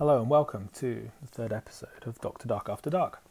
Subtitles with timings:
[0.00, 2.48] Hello and welcome to the third episode of Dr.
[2.48, 3.22] Dark After Dark.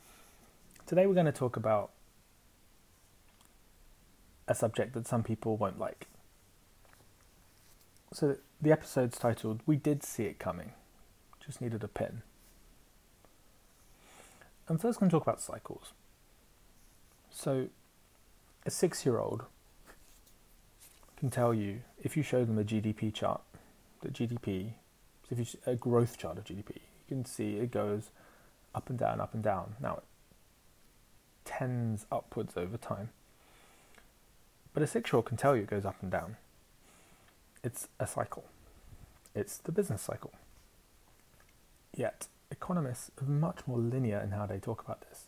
[0.85, 1.89] Today we're going to talk about
[4.47, 6.05] a subject that some people won't like.
[8.13, 10.73] So the episode's titled We Did See It Coming.
[11.43, 12.21] Just needed a pin.
[14.67, 15.93] I'm first going to talk about cycles.
[17.31, 17.69] So
[18.63, 19.45] a six year old
[21.17, 23.41] can tell you if you show them a GDP chart,
[24.01, 24.73] that GDP,
[25.29, 28.09] so if you a growth chart of GDP, you can see it goes
[28.73, 29.75] up and down, up and down.
[29.79, 30.03] Now it
[31.45, 33.09] tends upwards over time.
[34.73, 36.37] But a six year old can tell you it goes up and down.
[37.63, 38.45] It's a cycle.
[39.35, 40.31] It's the business cycle.
[41.95, 45.25] Yet economists are much more linear in how they talk about this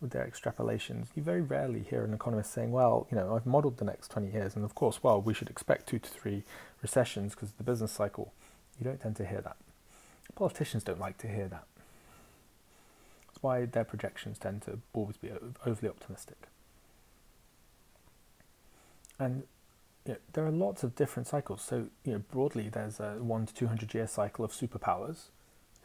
[0.00, 1.08] with their extrapolations.
[1.14, 4.30] You very rarely hear an economist saying, well, you know, I've modeled the next 20
[4.30, 6.44] years, and of course, well, we should expect two to three
[6.82, 8.32] recessions because the business cycle.
[8.78, 9.56] You don't tend to hear that.
[10.34, 11.64] Politicians don't like to hear that.
[13.26, 15.30] That's why their projections tend to always be
[15.66, 16.36] overly optimistic.
[19.18, 19.44] And
[20.06, 21.60] you know, there are lots of different cycles.
[21.62, 25.26] So, you know, broadly, there's a one to 200 year cycle of superpowers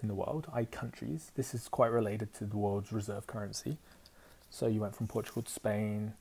[0.02, 1.32] in the world, i.e., countries.
[1.36, 3.78] This is quite related to the world's reserve currency.
[4.50, 6.14] So you went from Portugal to Spain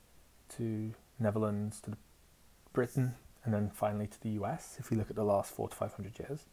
[0.57, 1.95] to Netherlands to
[2.73, 5.75] Britain and then finally to the US if we look at the last four to
[5.75, 6.45] 500 years.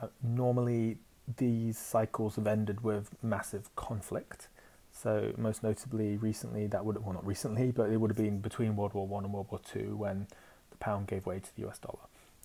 [0.00, 0.98] Uh, normally,
[1.36, 4.48] these cycles have ended with massive conflict.
[4.92, 8.76] So most notably, recently that would well not recently, but it would have been between
[8.76, 10.26] World War One and World War Two when
[10.70, 12.00] the pound gave way to the US dollar.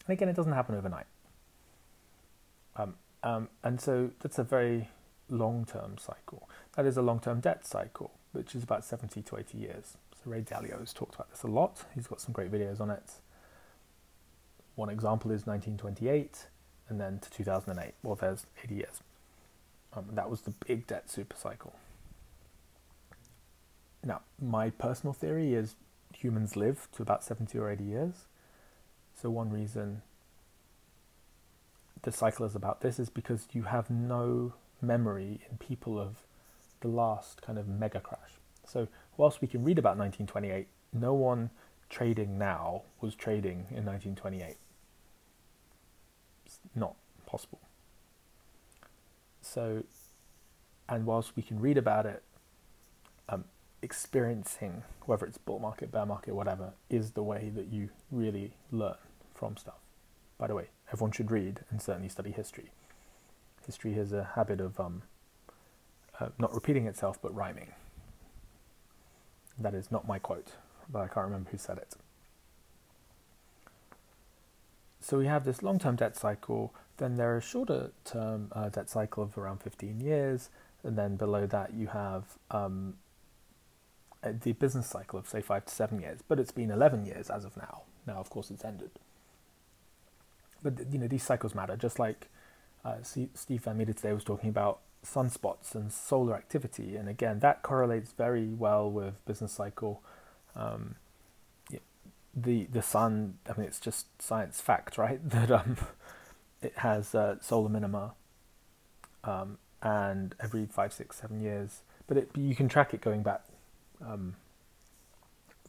[0.08, 1.08] And again, it doesn't happen overnight.
[2.76, 4.90] Um, um, and so that's a very
[5.30, 6.48] long-term cycle.
[6.76, 9.98] That is a long-term debt cycle, which is about 70 to 80 years.
[10.16, 11.84] So Ray Dalio has talked about this a lot.
[11.96, 13.14] He's got some great videos on it.
[14.76, 16.48] One example is 1928,
[16.90, 17.94] and then to 2008.
[18.04, 19.02] Well, there's 80 years.
[19.94, 21.74] Um, that was the big debt super cycle.
[24.04, 25.76] Now, my personal theory is
[26.14, 28.14] humans live to about 70 or 80 years.
[29.20, 30.02] So, one reason
[32.04, 36.18] the cycle is about this is because you have no memory in people of
[36.82, 38.40] the last kind of mega crash.
[38.68, 38.88] So,
[39.18, 41.50] whilst we can read about 1928, no one
[41.90, 44.58] trading now was trading in 1928.
[46.76, 47.62] Not possible.
[49.42, 49.84] So,
[50.90, 52.24] and whilst we can read about it,
[53.30, 53.46] um,
[53.82, 58.96] experiencing, whether it's bull market, bear market, whatever, is the way that you really learn
[59.34, 59.80] from stuff.
[60.38, 62.72] By the way, everyone should read and certainly study history.
[63.66, 65.04] History has a habit of um,
[66.20, 67.72] uh, not repeating itself but rhyming.
[69.58, 70.52] That is not my quote,
[70.90, 71.96] but I can't remember who said it.
[75.06, 78.90] So we have this long term debt cycle, then there is shorter term uh, debt
[78.90, 80.50] cycle of around 15 years,
[80.84, 82.96] and then below that you have um,
[84.24, 87.46] the business cycle of say five to seven years, but it's been 11 years as
[87.46, 87.84] of now.
[88.08, 88.90] Now, of course, it's ended.
[90.64, 92.28] But you know these cycles matter, just like
[92.84, 97.62] uh, Steve Van Metre today was talking about sunspots and solar activity, and again that
[97.62, 100.02] correlates very well with business cycle.
[100.56, 100.96] Um,
[102.36, 105.20] the the sun, I mean, it's just science fact, right?
[105.30, 105.78] That um,
[106.62, 108.14] it has uh, solar minima,
[109.24, 111.82] um, and every five, six, seven years.
[112.08, 113.42] But it, you can track it going back
[114.06, 114.36] um,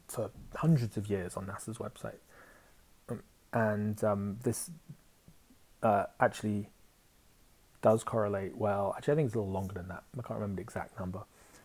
[0.08, 2.18] for hundreds of years on NASA's website
[3.56, 4.70] and um, this
[5.82, 6.68] uh, actually
[7.80, 8.94] does correlate well.
[8.96, 10.02] Actually, I think it's a little longer than that.
[10.18, 11.22] I can't remember the exact number,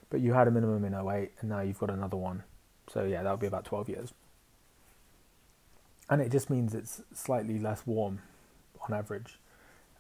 [0.10, 2.44] but you had a minimum in 08, and now you've got another one.
[2.92, 4.14] So yeah, that would be about 12 years.
[6.12, 8.20] And it just means it's slightly less warm
[8.88, 9.40] on average,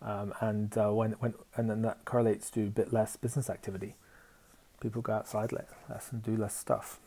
[0.02, 3.96] um, and uh, when when and then that correlates to a bit less business activity.
[4.82, 7.00] People go outside less and do less stuff.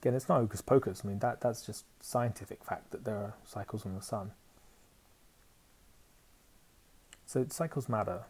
[0.00, 1.02] Again, it's not hocus pocus.
[1.04, 4.30] I mean, that, that's just scientific fact that there are cycles on the sun.
[7.26, 8.20] So cycles matter.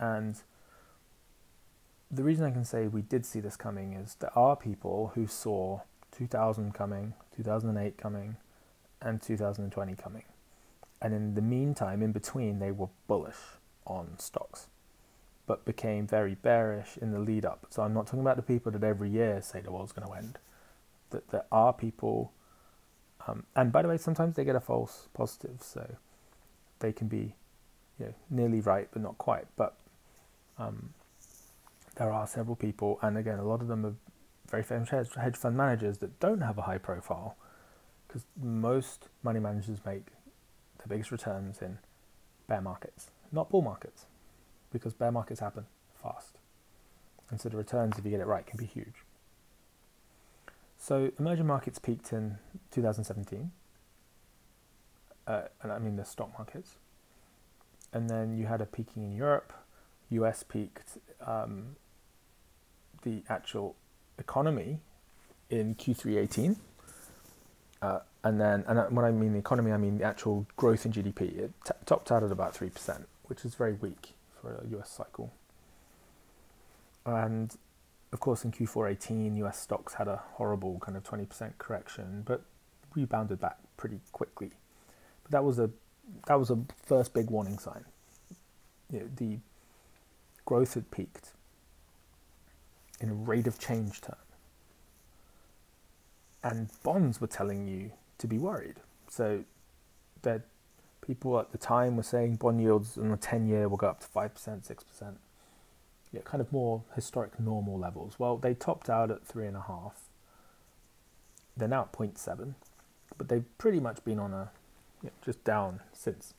[0.00, 0.36] And
[2.10, 5.28] the reason I can say we did see this coming is there are people who
[5.28, 8.36] saw 2000 coming, 2008 coming,
[9.00, 10.24] and 2020 coming.
[11.00, 13.36] And in the meantime, in between, they were bullish
[13.86, 14.68] on stocks
[15.48, 17.66] but became very bearish in the lead up.
[17.70, 20.14] So I'm not talking about the people that every year say the world's going to
[20.14, 20.38] end.
[21.10, 22.32] That there are people,
[23.26, 25.96] um, and by the way, sometimes they get a false positive, so
[26.80, 27.34] they can be,
[27.98, 29.46] you know, nearly right but not quite.
[29.56, 29.74] But
[30.58, 30.90] um,
[31.96, 33.94] there are several people, and again, a lot of them are
[34.50, 37.36] very famous hedge fund managers that don't have a high profile,
[38.08, 40.06] because most money managers make
[40.82, 41.78] the biggest returns in
[42.48, 44.06] bear markets not bull markets,
[44.72, 45.66] because bear markets happen
[46.02, 46.38] fast.
[47.30, 49.04] And so the returns, if you get it right, can be huge.
[50.78, 52.38] So emerging markets peaked in
[52.70, 53.50] 2017,
[55.26, 56.76] uh, and I mean the stock markets.
[57.92, 59.52] And then you had a peaking in Europe.
[60.10, 61.76] US peaked um,
[63.02, 63.76] the actual
[64.18, 64.78] economy
[65.50, 66.56] in Q3 18.
[67.80, 70.92] Uh, and then, and when I mean the economy, I mean the actual growth in
[70.92, 71.38] GDP.
[71.38, 75.32] It t- topped out at about 3%, which is very weak for a US cycle.
[77.06, 77.56] And
[78.12, 82.42] of course, in Q4 18, US stocks had a horrible kind of 20% correction, but
[82.94, 84.52] rebounded back pretty quickly.
[85.22, 85.70] But that was a
[86.26, 87.84] that was a first big warning sign.
[88.90, 89.38] You know, the
[90.46, 91.32] growth had peaked
[93.00, 94.16] in a rate of change term.
[96.50, 98.76] And bonds were telling you to be worried.
[99.08, 99.44] So
[100.22, 100.42] that
[101.00, 104.00] people at the time were saying bond yields in the 10 year will go up
[104.00, 105.14] to 5%, 6%.
[106.12, 108.18] Yeah, kind of more historic normal levels.
[108.18, 109.92] Well, they topped out at 3.5.
[111.56, 112.54] They're now at 0.7,
[113.18, 114.50] but they've pretty much been on a
[115.02, 116.34] you know, just down since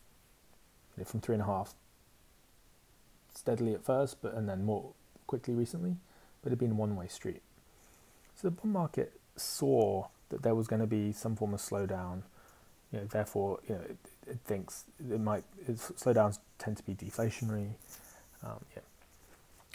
[0.97, 1.73] you know, from 3.5
[3.33, 4.91] steadily at first, but and then more
[5.27, 5.97] quickly recently,
[6.41, 7.41] but it'd been one way street.
[8.35, 12.21] So the bond market saw that there was going to be some form of slowdown.
[12.91, 13.97] You know, therefore, you know, it,
[14.27, 17.73] it thinks it might slowdowns tend to be deflationary.
[18.43, 18.81] Um, yeah.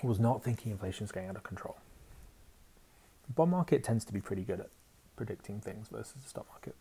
[0.02, 1.76] Was not thinking inflation is going out of control.
[3.26, 4.70] The bond market tends to be pretty good at
[5.16, 6.75] predicting things versus the stock market.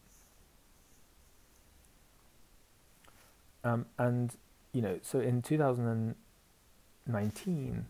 [3.63, 4.35] Um, and
[4.73, 7.85] you know, so in 2019,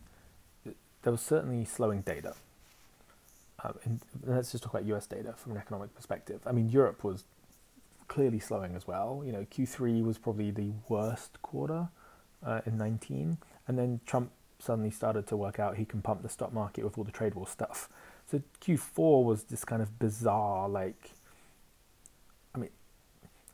[1.01, 2.35] there was certainly slowing data.
[3.63, 6.41] Um, and let's just talk about US data from an economic perspective.
[6.45, 7.23] I mean, Europe was
[8.07, 9.23] clearly slowing as well.
[9.25, 11.87] You know, Q3 was probably the worst quarter
[12.45, 13.37] uh, in 19,
[13.67, 16.97] and then Trump suddenly started to work out he can pump the stock market with
[16.97, 17.89] all the trade war stuff.
[18.29, 21.11] So Q4 was this kind of bizarre, like,
[22.55, 22.69] I mean,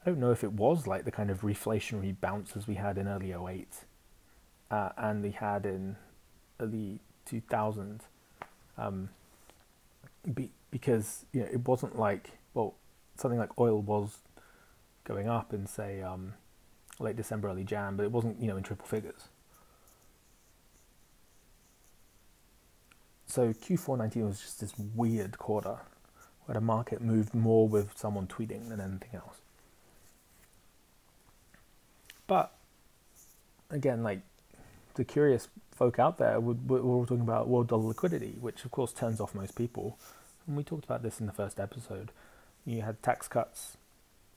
[0.05, 3.07] I don't know if it was like the kind of reflationary bounces we had in
[3.07, 3.67] early 08
[4.71, 5.95] uh, and we had in
[6.59, 8.01] the 2000s
[8.77, 9.09] um,
[10.33, 12.75] be, because you know it wasn't like well
[13.17, 14.17] something like oil was
[15.03, 16.33] going up in say um,
[16.99, 19.29] late December, early Jan, but it wasn't you know in triple figures.
[23.25, 25.77] So Q4 19 was just this weird quarter
[26.45, 29.37] where the market moved more with someone tweeting than anything else.
[32.25, 32.51] But
[33.69, 34.21] again, like
[34.99, 38.91] the curious folk out there, we're, we're talking about world dollar liquidity, which of course
[38.91, 39.97] turns off most people.
[40.45, 42.11] And we talked about this in the first episode.
[42.65, 43.77] You had tax cuts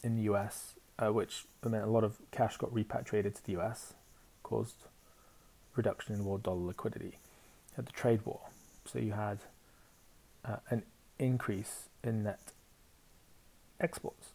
[0.05, 3.95] in the US, uh, which meant a lot of cash got repatriated to the US,
[4.45, 4.85] caused
[5.75, 7.19] reduction in world dollar liquidity.
[7.71, 8.43] You had the trade war,
[8.87, 9.39] so you had
[10.45, 10.85] uh, an
[11.19, 12.53] increase in net
[13.81, 14.29] exports.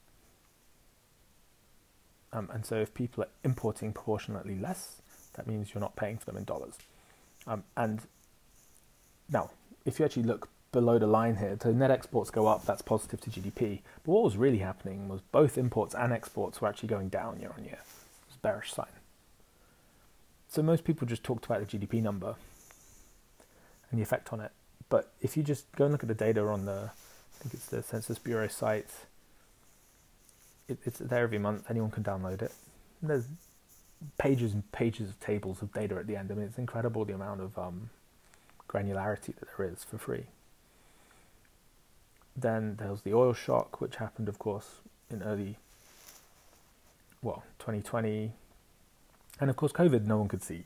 [2.33, 5.01] Um, and so if people are importing proportionately less,
[5.37, 6.73] that means you're not paying for them in dollars.
[7.45, 8.01] Um, and
[9.31, 9.51] now,
[9.85, 13.21] if you actually look below the line here, so net exports go up, that's positive
[13.21, 13.81] to GDP.
[14.03, 17.53] But what was really happening was both imports and exports were actually going down year
[17.57, 17.79] on year.
[17.79, 18.87] It was a bearish sign.
[20.49, 22.35] So most people just talked about the GDP number
[23.89, 24.51] and the effect on it.
[24.89, 27.67] But if you just go and look at the data on the, I think it's
[27.67, 28.89] the Census Bureau site,
[30.67, 31.69] it, it's there every month.
[31.69, 32.51] Anyone can download it.
[33.01, 33.27] And there's
[34.17, 36.31] pages and pages of tables of data at the end.
[36.31, 37.89] I mean, it's incredible the amount of um,
[38.69, 40.25] granularity that there is for free.
[42.35, 45.57] Then there was the oil shock, which happened, of course, in early,
[47.21, 48.31] well, 2020.
[49.39, 50.65] And of course, COVID, no one could see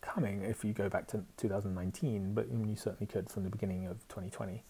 [0.00, 3.98] coming if you go back to 2019, but you certainly could from the beginning of
[4.08, 4.62] 2020.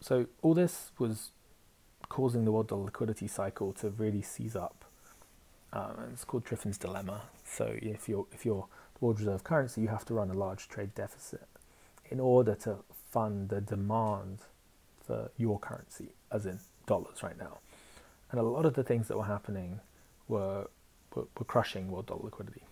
[0.00, 1.30] So all this was
[2.08, 4.84] causing the world liquidity cycle to really seize up
[5.72, 7.22] um, it's called Triffin's dilemma.
[7.44, 8.66] So if you're if you're
[8.98, 11.46] the world reserve currency, you have to run a large trade deficit
[12.10, 12.78] in order to
[13.10, 14.38] fund the demand
[15.04, 17.58] for your currency, as in dollars right now.
[18.30, 19.80] And a lot of the things that were happening
[20.26, 20.68] were
[21.14, 22.62] were, were crushing world dollar liquidity.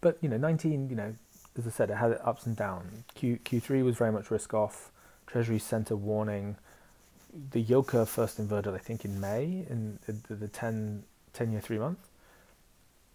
[0.00, 1.14] But you know, 19, you know,
[1.56, 3.04] as I said, it had ups and downs.
[3.14, 4.92] Q Q3 was very much risk off.
[5.26, 6.56] Treasury sent a warning
[7.50, 11.60] the yield curve first inverted, I think, in May in the, the 10, 10 year
[11.60, 11.98] three month.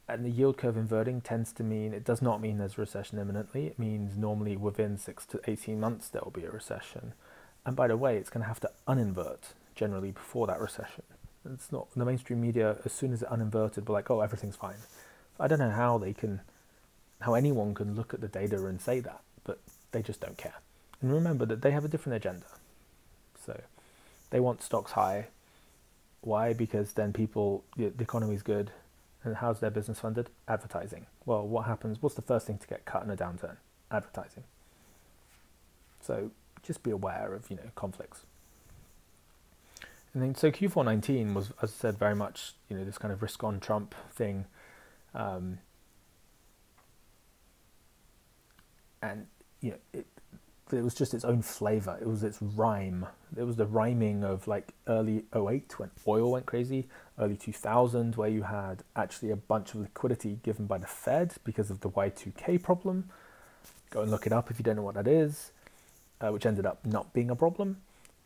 [0.08, 3.68] And the yield curve inverting tends to mean it does not mean there's recession imminently.
[3.68, 7.14] It means normally within six to 18 months there will be a recession.
[7.66, 11.04] And by the way, it's going to have to uninvert generally before that recession.
[11.52, 12.78] It's not the mainstream media.
[12.86, 14.78] As soon as it uninverted, were like, "Oh, everything's fine."
[15.40, 16.42] I don't know how they can,
[17.22, 19.60] how anyone can look at the data and say that, but
[19.92, 20.56] they just don't care.
[21.02, 22.46] And remember that they have a different agenda.
[23.46, 23.60] So
[24.34, 25.28] they want stocks high.
[26.22, 26.54] Why?
[26.54, 28.72] Because then people, the, the economy's good.
[29.24, 30.32] And how's their business funded?
[30.48, 31.06] Advertising.
[31.24, 32.02] Well, what happens?
[32.02, 33.58] What's the first thing to get cut in a downturn?
[33.92, 34.44] Advertising.
[36.02, 36.32] So
[36.64, 38.26] just be aware of, you know, conflicts.
[40.16, 43.22] And then, so Q419 was, as I said, very much, you know, this kind of
[43.22, 44.46] risk on Trump thing.
[45.14, 45.60] Um,
[49.00, 49.28] and,
[49.62, 50.08] you know, it,
[50.78, 51.98] it was just its own flavor.
[52.02, 53.06] It was its rhyme.
[53.38, 56.88] It was the rhyming of like early 08 when oil went crazy,
[57.20, 61.70] early 2000 where you had actually a bunch of liquidity given by the Fed because
[61.70, 63.10] of the Y2K problem.
[63.90, 65.52] Go and look it up if you don't know what that is,
[66.22, 67.78] uh, which ended up not being a problem.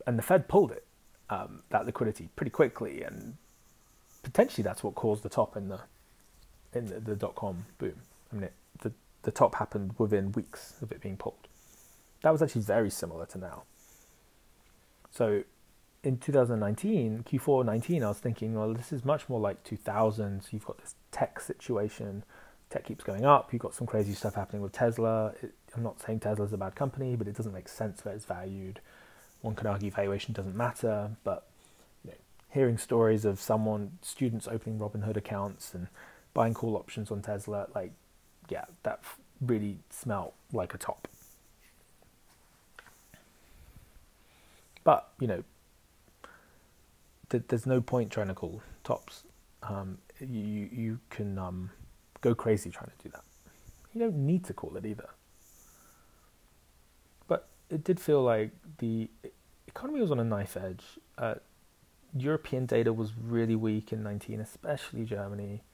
[0.06, 0.84] And the Fed pulled it,
[1.28, 3.02] um, that liquidity, pretty quickly.
[3.02, 3.36] And
[4.22, 5.80] potentially that's what caused the top in the
[6.74, 7.94] in the, the dot com boom.
[8.30, 8.52] I mean, it,
[8.82, 11.47] the, the top happened within weeks of it being pulled
[12.22, 13.62] that was actually very similar to now.
[15.10, 15.44] So
[16.02, 20.52] in 2019, Q4 19, I was thinking, well, this is much more like 2000s.
[20.52, 22.24] You've got this tech situation.
[22.70, 23.52] Tech keeps going up.
[23.52, 25.32] You've got some crazy stuff happening with Tesla.
[25.42, 28.24] It, I'm not saying Tesla's a bad company, but it doesn't make sense where it's
[28.24, 28.80] valued.
[29.40, 31.46] One could argue valuation doesn't matter, but
[32.04, 32.16] you know,
[32.50, 35.88] hearing stories of someone, students opening Robinhood accounts and
[36.34, 37.92] buying call options on Tesla, like,
[38.48, 39.02] yeah, that
[39.40, 41.08] really smelled like a top.
[44.88, 45.44] But you know,
[47.28, 49.24] th- there's no point trying to call tops.
[49.62, 51.70] Um, you you can um,
[52.22, 53.22] go crazy trying to do that.
[53.92, 55.10] You don't need to call it either.
[57.26, 59.10] But it did feel like the
[59.66, 60.84] economy was on a knife edge.
[61.18, 61.34] Uh,
[62.16, 65.64] European data was really weak in 19, especially Germany,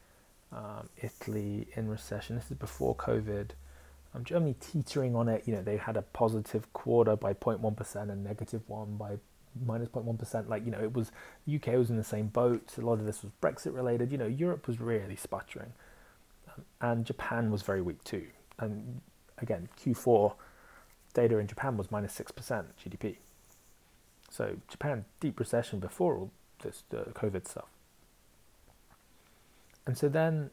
[0.50, 2.34] um, Italy in recession.
[2.34, 3.50] This is before COVID.
[4.14, 5.42] Um, Germany teetering on it.
[5.46, 9.18] You know, they had a positive quarter by 0.1% and negative one by
[9.66, 10.48] minus 0.1%.
[10.48, 11.10] Like, you know, it was,
[11.52, 12.74] UK was in the same boat.
[12.78, 14.12] A lot of this was Brexit related.
[14.12, 15.72] You know, Europe was really sputtering.
[16.48, 18.26] Um, and Japan was very weak too.
[18.58, 19.00] And
[19.38, 20.34] again, Q4
[21.12, 23.16] data in Japan was minus 6% GDP.
[24.30, 26.30] So Japan, deep recession before all
[26.62, 27.68] this the COVID stuff.
[29.86, 30.50] And so then,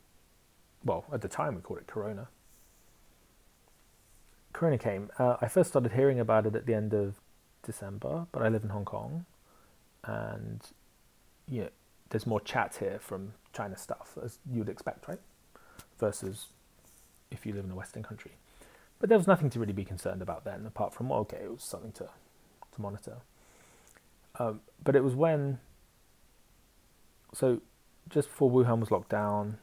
[0.84, 2.28] well, at the time we called it Corona.
[4.62, 7.16] Corona came, uh, I first started hearing about it at the end of
[7.64, 9.26] December, but I live in Hong Kong,
[10.04, 10.62] and
[11.48, 11.70] yeah,
[12.12, 15.18] there's more chat here from China stuff as you'd expect, right?
[15.98, 16.50] Versus
[17.32, 18.34] if you live in a Western country.
[19.00, 21.64] But there was nothing to really be concerned about then, apart from okay, it was
[21.64, 23.18] something to to monitor.
[24.38, 25.58] Um, but it was when,
[27.34, 27.62] so
[28.10, 29.58] just before Wuhan was locked down,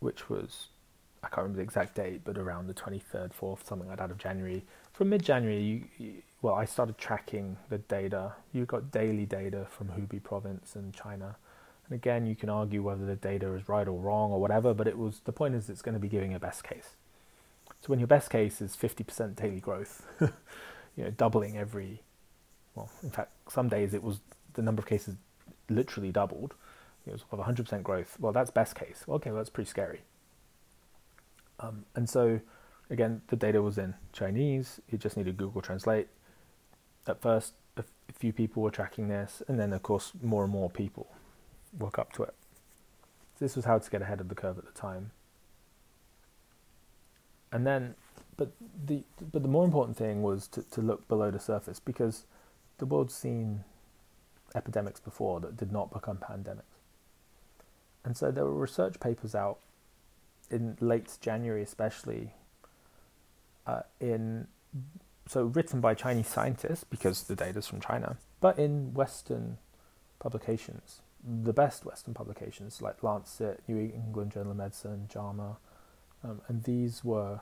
[0.00, 0.66] which was
[1.26, 4.18] I can't remember the exact date, but around the 23rd, 4th, something like that of
[4.18, 4.64] January.
[4.92, 8.34] From mid January, you, you, well, I started tracking the data.
[8.52, 11.36] You got daily data from Hubei province and China.
[11.88, 14.86] And again, you can argue whether the data is right or wrong or whatever, but
[14.86, 16.90] it was the point is it's going to be giving a best case.
[17.80, 22.02] So when your best case is 50% daily growth, you know, doubling every,
[22.76, 24.20] well, in fact, some days it was
[24.54, 25.16] the number of cases
[25.68, 26.54] literally doubled.
[27.04, 28.16] It was of 100% growth.
[28.20, 29.04] Well, that's best case.
[29.08, 30.02] Okay, well, that's pretty scary.
[31.60, 32.40] Um, and so,
[32.90, 34.80] again, the data was in Chinese.
[34.90, 36.08] You just needed Google Translate.
[37.06, 40.70] At first, a, few people were tracking this, and then, of course, more and more
[40.70, 41.08] people
[41.78, 42.34] woke up to it.
[43.38, 45.10] So this was how to get ahead of the curve at the time.
[47.52, 47.94] And then,
[48.36, 48.52] but
[48.86, 52.24] the but the more important thing was to, to look below the surface because
[52.78, 53.64] the world's seen
[54.54, 56.62] epidemics before that did not become pandemics.
[58.04, 59.58] And so there were research papers out
[60.50, 62.34] in late January, especially
[63.66, 64.46] uh, in
[65.28, 69.58] so written by Chinese scientists because the data is from China, but in Western
[70.18, 75.56] publications, the best Western publications like Lancet, New England Journal of Medicine, JAMA,
[76.22, 77.40] um, and these were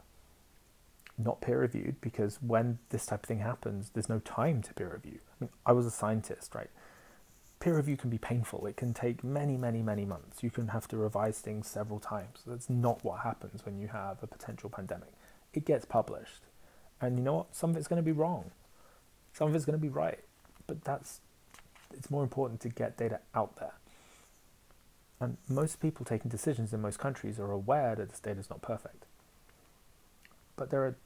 [1.18, 4.92] not peer reviewed because when this type of thing happens, there's no time to peer
[4.94, 5.18] review.
[5.30, 6.70] I mean, I was a scientist, right?
[7.64, 8.66] Peer review can be painful.
[8.66, 10.42] It can take many, many, many months.
[10.42, 12.42] You can have to revise things several times.
[12.46, 15.14] That's not what happens when you have a potential pandemic.
[15.54, 16.42] It gets published.
[17.00, 17.56] And you know what?
[17.56, 18.50] Some of it's going to be wrong.
[19.32, 20.18] Some of it's going to be right.
[20.66, 21.22] But that's
[21.94, 23.72] it's more important to get data out there.
[25.18, 28.60] And most people taking decisions in most countries are aware that this data is not
[28.60, 29.06] perfect.
[30.56, 30.98] But there are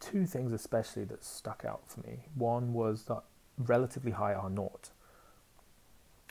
[0.00, 2.28] two things especially that stuck out for me.
[2.34, 3.24] One was that
[3.58, 4.88] relatively high R naught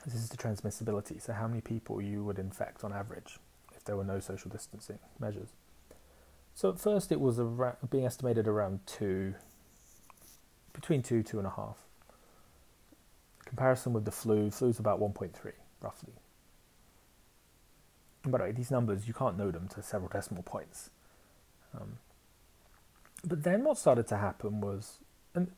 [0.05, 3.37] This is the transmissibility, so how many people you would infect on average
[3.75, 5.49] if there were no social distancing measures.
[6.55, 7.39] So at first it was
[7.89, 9.35] being estimated around two,
[10.73, 11.77] between two, two and a half.
[13.45, 15.31] Comparison with the flu, flu's about 1.3
[15.81, 16.13] roughly.
[18.23, 20.89] By the way, these numbers you can't know them to several decimal points.
[21.75, 21.97] Um,
[23.23, 24.99] but then what started to happen was,
[25.33, 25.51] and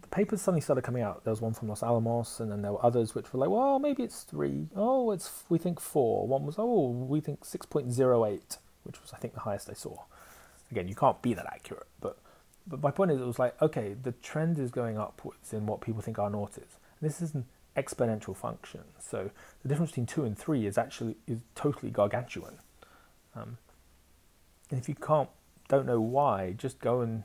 [0.00, 1.24] the papers suddenly started coming out.
[1.24, 3.78] There was one from Los Alamos, and then there were others which were like, well,
[3.78, 4.68] maybe it's three.
[4.74, 6.26] Oh, it's we think four.
[6.26, 9.70] One was, oh, we think six point zero eight, which was I think the highest
[9.70, 10.04] I saw.
[10.70, 12.18] Again, you can't be that accurate, but
[12.66, 15.80] but my point is, it was like, okay, the trend is going upwards in what
[15.80, 16.78] people think R naught is.
[17.00, 17.44] And this is an
[17.76, 19.30] exponential function, so
[19.62, 22.58] the difference between two and three is actually is totally gargantuan.
[23.34, 23.58] Um,
[24.70, 25.28] and if you can't,
[25.68, 27.24] don't know why, just go and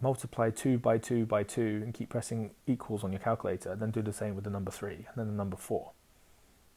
[0.00, 4.02] multiply 2 by 2 by 2 and keep pressing equals on your calculator, then do
[4.02, 5.92] the same with the number 3 and then the number 4.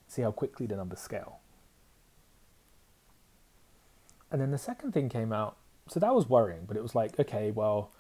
[0.08, 1.40] See how quickly the numbers scale.
[4.32, 5.58] And then the second thing came out,
[5.88, 7.92] so that was worrying, but it was like, okay, well,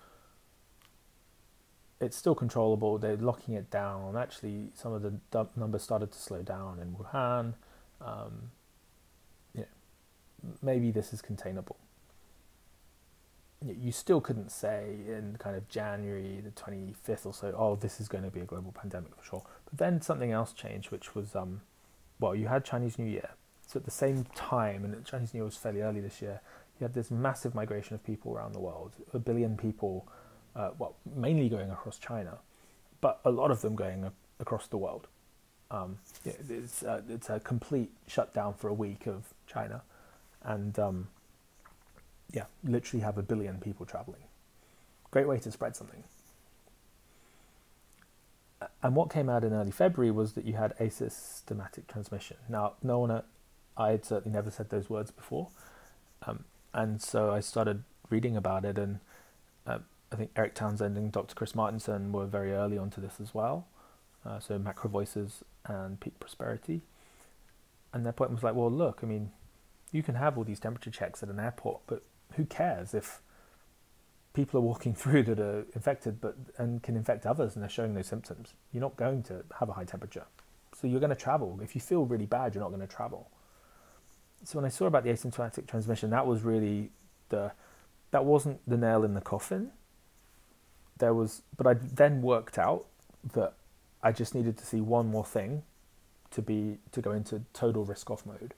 [1.99, 4.15] it's still controllable, they're locking it down.
[4.15, 5.13] Actually, some of the
[5.55, 7.55] numbers started to slow down in Wuhan.
[7.99, 8.51] Um,
[10.61, 11.77] maybe this is containable
[13.65, 18.07] you still couldn't say in kind of January the 25th or so, oh, this is
[18.07, 19.43] going to be a global pandemic for sure.
[19.69, 21.61] But then something else changed, which was, um,
[22.19, 23.31] well, you had Chinese New Year.
[23.67, 26.41] So at the same time, and Chinese New Year was fairly early this year,
[26.79, 30.07] you had this massive migration of people around the world, a billion people,
[30.55, 32.37] uh, well, mainly going across China,
[33.01, 35.07] but a lot of them going across the world.
[35.69, 39.83] Um, it's, uh, it's a complete shutdown for a week of China.
[40.43, 41.09] And um,
[42.31, 44.21] yeah, literally have a billion people traveling.
[45.12, 46.03] Great way to spread something.
[48.83, 52.38] And what came out in early February was that you had asymptomatic transmission.
[52.48, 53.24] Now, no one,
[53.77, 55.47] I had certainly never said those words before,
[56.23, 58.99] um, and so I started reading about it, and
[59.65, 59.80] uh,
[60.12, 61.36] I think Erik Townsend and Dr.
[61.36, 63.65] Chris Martenson were very early onto this as well.
[64.25, 66.82] Uh, so Macro Voices and Peak Prosperity,
[67.93, 69.32] and their point was like, well, look, I mean,
[69.91, 73.21] you can have all these temperature checks at an airport, but who cares if
[74.33, 77.93] people are walking through that are infected but and can infect others and they're showing
[77.93, 78.53] no symptoms?
[78.71, 80.25] You're not going to have a high temperature.
[80.73, 81.59] So you're going to travel.
[81.61, 83.29] If you feel really bad, you're not going to travel.
[84.43, 86.91] So when I saw about the asymptomatic transmission, that was really
[87.29, 87.51] the
[88.11, 89.71] that wasn't the nail in the coffin.
[90.97, 92.85] There was, but I then worked out
[93.33, 93.53] that
[94.01, 95.63] I just needed to see one more thing
[96.31, 98.53] to be to go into total risk off mode,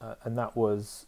[0.00, 1.06] uh, and that was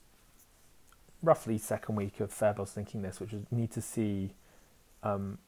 [1.27, 4.33] roughly second week of Feb, thinking this, which is need to see
[5.03, 5.39] um,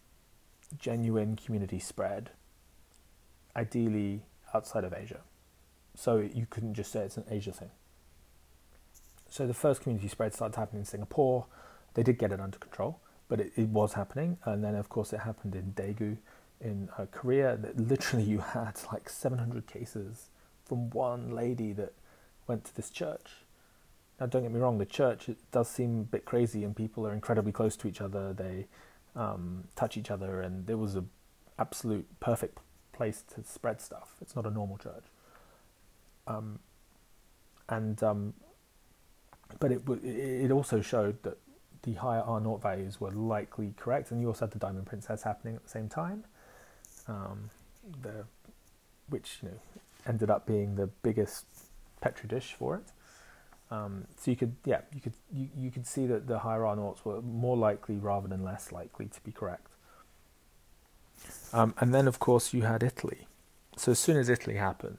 [0.76, 2.30] genuine community spread,
[3.56, 5.20] ideally outside of Asia.
[5.94, 7.70] So you couldn't just say it's an Asia thing.
[9.30, 11.46] So the first community spread started happening in Singapore.
[11.94, 14.38] They did get it under control, but it, it was happening.
[14.44, 16.16] And then, of course, it happened in Daegu
[16.60, 17.56] in uh, Korea.
[17.56, 20.30] That literally, you had like 700 cases
[20.64, 21.92] from one lady that
[22.46, 23.44] went to this church
[24.20, 27.12] now, don't get me wrong, the church does seem a bit crazy, and people are
[27.12, 28.32] incredibly close to each other.
[28.32, 28.66] They
[29.14, 31.08] um, touch each other, and it was an
[31.58, 32.58] absolute perfect
[32.92, 34.14] place to spread stuff.
[34.20, 35.04] It's not a normal church,
[36.26, 36.58] um,
[37.68, 38.34] and um,
[39.60, 41.38] but it it also showed that
[41.82, 45.22] the higher R naught values were likely correct, and you also had the Diamond Princess
[45.22, 46.24] happening at the same time,
[47.06, 47.50] um,
[48.02, 48.24] the
[49.08, 49.58] which you know
[50.06, 51.46] ended up being the biggest
[52.00, 52.90] petri dish for it.
[53.70, 56.76] Um, so you could, yeah, you could you, you could see that the higher R
[56.76, 59.66] naughts were more likely rather than less likely to be correct.
[61.52, 63.26] Um, and then, of course, you had Italy.
[63.76, 64.98] So as soon as Italy happened,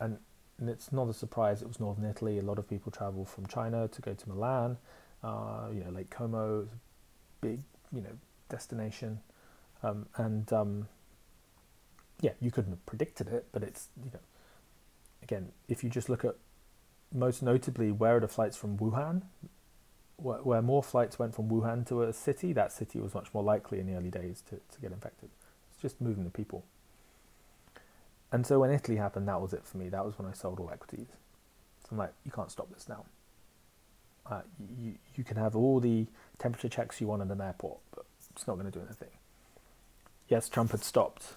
[0.00, 0.18] and,
[0.58, 2.38] and it's not a surprise, it was northern Italy.
[2.38, 4.76] A lot of people travel from China to go to Milan.
[5.22, 6.68] Uh, you know, Lake Como
[7.40, 7.60] big,
[7.92, 9.20] you know, destination,
[9.82, 10.88] um, and um,
[12.20, 14.20] yeah, you couldn't have predicted it, but it's you know,
[15.22, 16.34] again, if you just look at
[17.14, 19.22] most notably, where are the flights from Wuhan?
[20.16, 23.42] Where, where, more flights went from Wuhan to a city, that city was much more
[23.42, 25.30] likely in the early days to, to get infected.
[25.72, 26.64] It's just moving the people.
[28.30, 29.88] And so when Italy happened, that was it for me.
[29.88, 31.08] That was when I sold all equities.
[31.82, 33.04] So I'm like, you can't stop this now.
[34.24, 34.42] Uh,
[34.78, 36.06] you, you can have all the
[36.38, 39.10] temperature checks you want at an airport, but it's not going to do anything.
[40.28, 41.34] Yes, Trump had stopped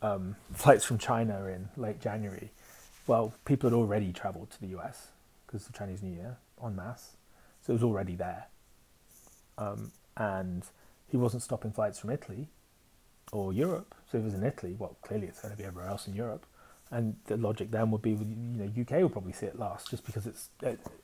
[0.00, 2.50] um, flights from China in late January.
[3.06, 5.11] Well, people had already travelled to the US
[5.52, 7.16] because the Chinese New Year en masse.
[7.60, 8.46] So it was already there.
[9.58, 10.64] Um, and
[11.08, 12.48] he wasn't stopping flights from Italy
[13.32, 13.94] or Europe.
[14.10, 16.14] So if it was in Italy, well, clearly it's going to be everywhere else in
[16.14, 16.46] Europe.
[16.92, 20.04] and the logic then would be, you know, UK will probably see it last, just
[20.04, 20.50] because it's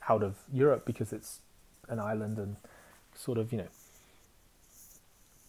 [0.09, 1.41] out of Europe, because it's
[1.89, 2.57] an island and
[3.15, 3.69] sort of, you know,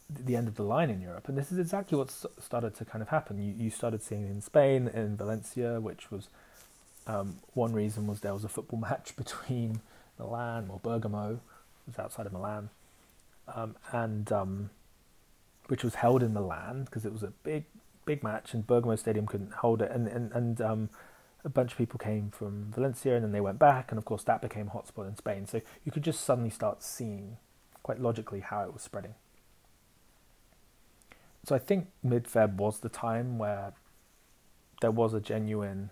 [0.09, 1.27] the end of the line in Europe.
[1.27, 2.09] And this is exactly what
[2.39, 3.37] started to kind of happen.
[3.37, 6.29] You, you started seeing in Spain, in Valencia, which was
[7.09, 9.81] um, one reason was there was a football match between
[10.19, 12.69] Milan or Bergamo, it was outside of Milan,
[13.53, 14.69] um, and um,
[15.67, 17.65] which was held in Milan because it was a big
[18.05, 20.89] big match, and Bergamo Stadium couldn't hold it, and and and um,
[21.43, 24.23] a bunch of people came from Valencia, and then they went back, and of course
[24.25, 25.47] that became a hotspot in Spain.
[25.47, 27.37] So you could just suddenly start seeing,
[27.81, 29.15] quite logically, how it was spreading.
[31.43, 33.73] So I think mid Feb was the time where
[34.81, 35.89] there was a genuine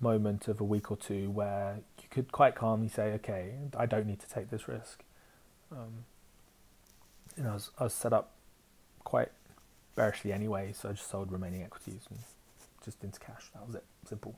[0.00, 4.06] moment of a week or two where you could quite calmly say, okay, I don't
[4.06, 5.04] need to take this risk.
[5.70, 6.04] Um,
[7.36, 8.32] you know, I was, I was set up
[9.04, 9.28] quite
[9.94, 12.18] bearishly anyway, so I just sold remaining equities and
[12.84, 13.50] just into cash.
[13.54, 13.84] That was it.
[14.08, 14.34] Simple.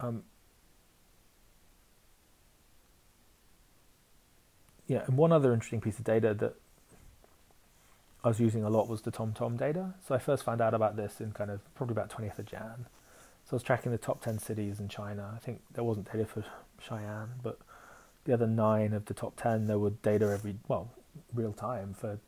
[0.00, 0.22] Um,
[4.86, 6.54] yeah, and one other interesting piece of data that
[8.22, 9.94] I was using a lot was the TomTom data.
[10.06, 12.86] So I first found out about this in kind of probably about 20th of Jan.
[13.44, 15.32] So I was tracking the top 10 cities in China.
[15.34, 16.44] I think there wasn't data for
[16.80, 17.58] Cheyenne, but
[18.24, 20.90] the other nine of the top 10, there were data every, well,
[21.34, 22.18] real time for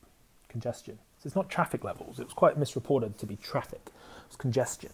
[0.49, 0.99] congestion.
[1.19, 2.19] So it's not traffic levels.
[2.19, 3.91] It was quite misreported to be traffic.
[4.27, 4.91] It's congestion.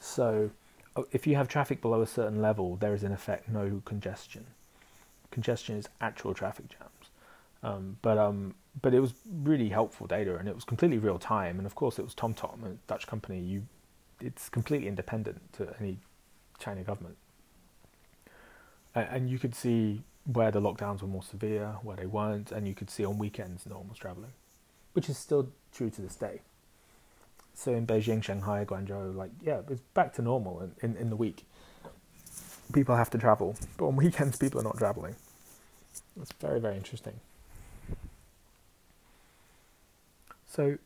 [0.00, 0.50] So
[0.96, 4.46] oh, if you have traffic below a certain level, there is in effect no congestion.
[5.30, 7.10] Congestion is actual traffic jams.
[7.62, 11.58] Um, but um, but it was really helpful data, and it was completely real time.
[11.58, 13.40] And of course, it was TomTom, a Dutch company.
[13.40, 13.66] You,
[14.20, 15.98] it's completely independent to any
[16.58, 17.16] China government,
[18.94, 22.74] and, you could see where the lockdowns were more severe, where they weren't, and you
[22.74, 24.30] could see on weekends no one was traveling
[24.94, 26.40] which is still true to this day.
[27.52, 31.16] So in Beijing, Shanghai, Guangzhou, like yeah, it's back to normal in, in, in the
[31.16, 31.44] week.
[32.72, 35.14] People have to travel, but on weekends people are not traveling.
[36.20, 37.20] It's very very interesting.
[40.54, 40.78] So,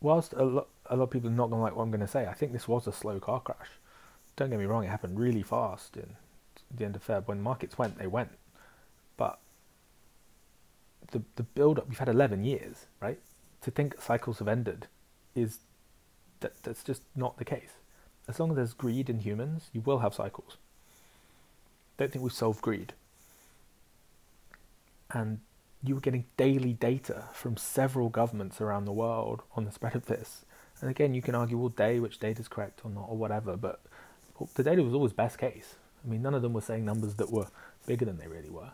[0.00, 2.00] whilst a lot a lot of people are not going to like what I'm going
[2.00, 3.68] to say, I think this was a slow car crash.
[4.36, 6.16] Don't get me wrong; it happened really fast in
[6.74, 7.26] the end of Feb.
[7.26, 8.30] When markets went, they went,
[9.18, 9.38] but
[11.10, 11.90] the the build up.
[11.90, 13.20] We've had eleven years, right?
[13.60, 14.86] To think cycles have ended
[15.34, 15.58] is
[16.40, 17.74] that that's just not the case.
[18.28, 20.56] As long as there's greed in humans, you will have cycles.
[21.98, 22.94] Don't think we've solved greed.
[25.10, 25.40] And
[25.82, 30.06] you were getting daily data from several governments around the world on the spread of
[30.06, 30.44] this.
[30.80, 33.56] And again, you can argue all day which data is correct or not or whatever,
[33.56, 33.80] but
[34.54, 35.76] the data was always best case.
[36.04, 37.46] I mean, none of them were saying numbers that were
[37.86, 38.70] bigger than they really were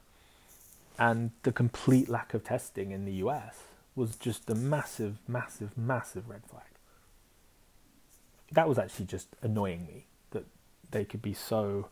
[0.99, 3.63] and the complete lack of testing in the US
[3.95, 6.65] was just a massive, massive, massive red flag.
[8.51, 10.45] That was actually just annoying me that
[10.91, 11.89] they could be so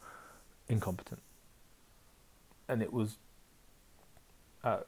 [0.69, 1.21] incompetent.
[2.69, 3.19] And it was,
[4.65, 4.81] uh,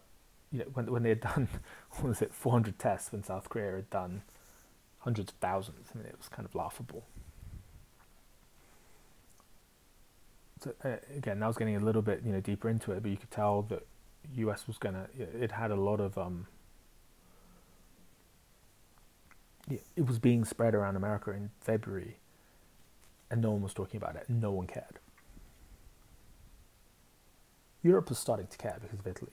[0.53, 1.49] you know, when when they had done,
[1.93, 4.23] what was it, 400 tests when South Korea had done
[5.01, 5.89] hundreds of thousands.
[5.95, 7.05] I mean, it was kind of laughable.
[10.61, 13.11] So uh, again, I was getting a little bit, you know, deeper into it, but
[13.11, 13.87] you could tell that
[14.37, 15.09] US was gonna.
[15.19, 16.19] It had a lot of.
[16.19, 16.47] Um,
[19.97, 22.19] it was being spread around America in February,
[23.31, 24.29] and no one was talking about it.
[24.29, 24.99] No one cared.
[27.83, 29.33] Europe was starting to care because of Italy.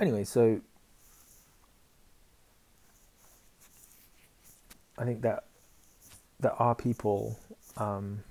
[0.00, 0.60] Anyway, so
[4.98, 5.44] I think that
[6.40, 7.38] there are people
[7.76, 8.22] um,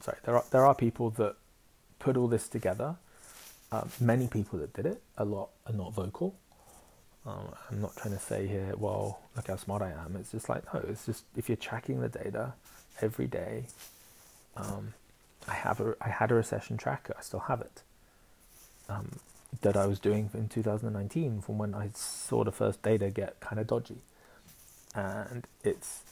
[0.00, 1.36] sorry, there are there are people that
[1.98, 2.96] put all this together.
[3.70, 6.34] Um, many people that did it, a lot are not vocal.
[7.26, 10.16] Um, I'm not trying to say here, well, look how smart I am.
[10.18, 12.54] It's just like no, it's just if you're tracking the data
[13.00, 13.64] every day.
[14.56, 14.94] Um,
[15.46, 17.14] I have a I had a recession tracker.
[17.18, 17.82] I still have it.
[18.88, 19.10] Um,
[19.62, 23.58] that I was doing in 2019 from when I saw the first data get kind
[23.58, 23.98] of dodgy,
[24.94, 26.02] and it's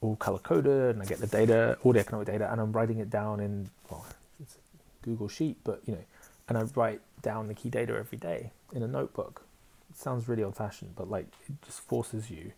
[0.00, 2.98] all color coded and I get the data, all the economic data, and I'm writing
[2.98, 4.06] it down in well,
[4.40, 4.56] it's
[5.02, 6.04] Google Sheet, but you know,
[6.48, 9.42] and I write down the key data every day in a notebook.
[9.90, 12.52] It sounds really old fashioned, but like it just forces you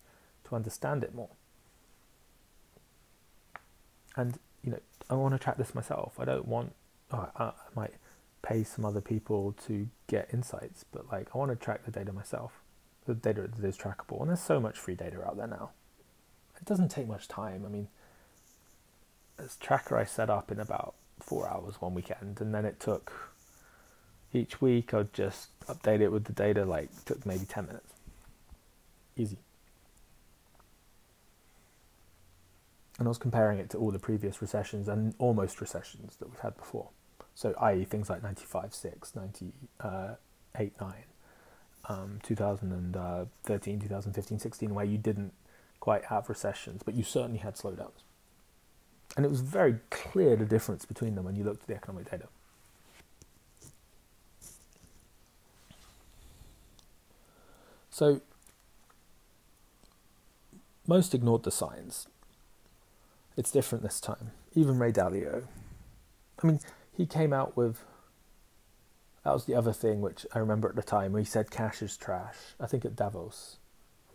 [0.45, 1.29] to understand it more.
[4.15, 6.19] And you know, I want to track this myself.
[6.19, 6.73] I don't want.
[7.11, 7.93] Oh, I, I might
[8.41, 12.13] pay some other people to get insights, but like I want to track the data
[12.13, 12.53] myself.
[13.05, 15.71] The data that is trackable, and there's so much free data out there now
[16.59, 17.63] it doesn't take much time.
[17.65, 17.87] I mean,
[19.37, 23.31] this tracker I set up in about four hours one weekend, and then it took
[24.33, 24.93] each week.
[24.93, 26.65] I'd just update it with the data.
[26.65, 27.93] Like took maybe ten minutes.
[29.15, 29.37] Easy.
[32.99, 36.39] And I was comparing it to all the previous recessions and almost recessions that we've
[36.39, 36.89] had before.
[37.37, 40.93] So, i.e., things like 95, 6, 98, 9,
[41.87, 45.33] um, 2013, 2015, 16, where you didn't
[45.79, 48.01] quite have recessions, but you certainly had slowdowns.
[49.15, 52.09] And it was very clear the difference between them when you looked at the economic
[52.09, 52.27] data.
[57.91, 58.21] So,
[60.87, 62.07] most ignored the signs.
[63.37, 64.31] It's different this time.
[64.55, 65.43] Even Ray Dalio.
[66.41, 66.59] I mean,
[66.97, 67.83] he came out with.
[69.23, 71.15] That was the other thing which I remember at the time.
[71.15, 72.37] He said cash is trash.
[72.59, 73.57] I think at Davos.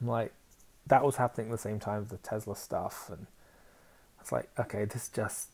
[0.01, 0.33] I'm like,
[0.87, 3.27] that was happening at the same time as the Tesla stuff, and
[4.21, 5.51] it's like, okay, this just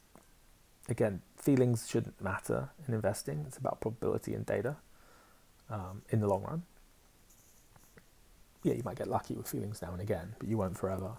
[0.88, 3.44] again, feelings shouldn't matter in investing.
[3.46, 4.76] It's about probability and data
[5.70, 6.62] um, in the long run.
[8.62, 11.12] Yeah, you might get lucky with feelings now and again, but you won't forever.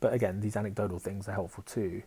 [0.00, 2.02] But again, these anecdotal things are helpful too.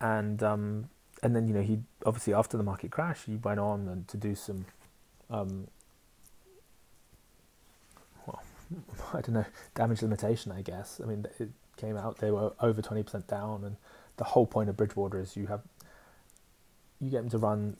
[0.00, 0.88] And um,
[1.22, 4.16] and then you know he obviously after the market crash he went on and to
[4.16, 4.64] do some
[5.30, 5.66] um,
[8.26, 8.42] well
[9.14, 12.82] I don't know damage limitation I guess I mean it came out they were over
[12.82, 13.76] 20% down and
[14.16, 15.62] the whole point of Bridgewater is you have
[17.00, 17.76] you get them to run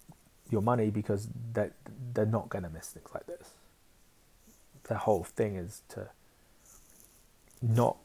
[0.51, 1.71] your money because they
[2.15, 3.51] they're not going to miss things like this
[4.85, 6.09] the whole thing is to
[7.63, 7.97] not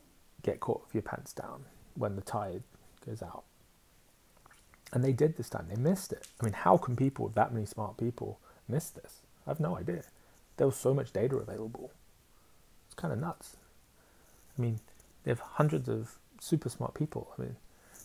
[0.44, 2.64] get caught with your pants down when the tide
[3.06, 3.44] goes out.
[4.96, 5.68] And they did this time.
[5.70, 6.26] They missed it.
[6.40, 9.20] I mean, how can people, with that many smart people, miss this?
[9.46, 10.04] I have no idea.
[10.56, 11.92] There was so much data available.
[12.88, 13.58] It's kind of nuts.
[14.58, 14.80] I mean,
[15.26, 17.34] they have hundreds of super smart people.
[17.38, 17.58] I mean,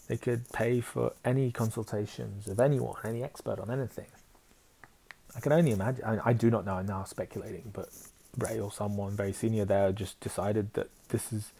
[0.08, 4.06] they could pay for any consultations of anyone, any expert on anything.
[5.36, 6.04] I can only imagine.
[6.04, 6.74] I, mean, I do not know.
[6.74, 7.88] I'm now speculating, but
[8.36, 11.52] Ray or someone very senior there just decided that this is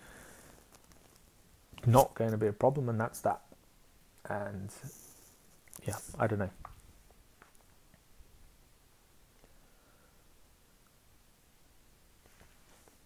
[1.87, 3.43] not going to be a problem, and that's that.
[4.29, 4.71] And
[5.87, 6.51] yeah, I don't know.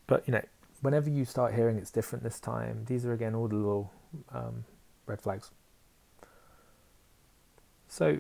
[0.07, 0.43] But you know,
[0.81, 3.93] whenever you start hearing it's different this time, these are again all the little
[4.33, 4.65] um,
[5.07, 5.51] red flags.
[7.89, 8.19] So,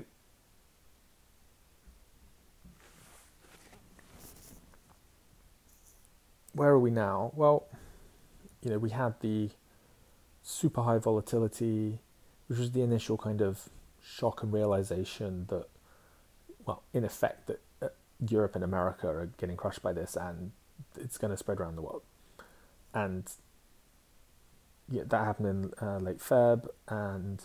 [6.52, 7.32] where are we now?
[7.34, 7.66] Well,
[8.62, 9.50] you know, we had the
[10.42, 11.98] super high volatility,
[12.46, 13.68] which was the initial kind of
[14.04, 15.66] shock and realization that,
[16.66, 17.88] well, in effect, that uh,
[18.28, 20.52] Europe and America are getting crushed by this and
[20.96, 22.02] it's going to spread around the world.
[22.92, 23.28] And
[24.90, 27.42] yeah, that happened in uh, late Feb, and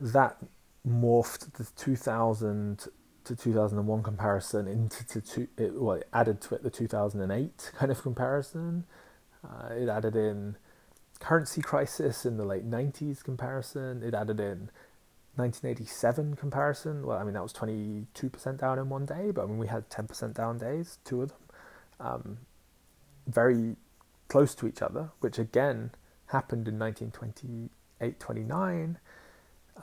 [0.00, 0.36] that
[0.86, 2.88] morphed the 2000
[3.24, 7.92] to 2001 comparison into to, to it, well, it added to it the 2008 kind
[7.92, 8.84] of comparison.
[9.46, 10.56] Uh, it added in
[11.20, 14.02] currency crisis in the late 90s comparison.
[14.02, 14.70] It added in
[15.38, 17.06] 1987 comparison.
[17.06, 19.88] Well, I mean, that was 22% down in one day, but I mean, we had
[19.88, 21.38] 10% down days, two of them.
[22.00, 22.38] Um,
[23.26, 23.76] very
[24.28, 25.92] close to each other, which again
[26.26, 28.98] happened in 1928 29.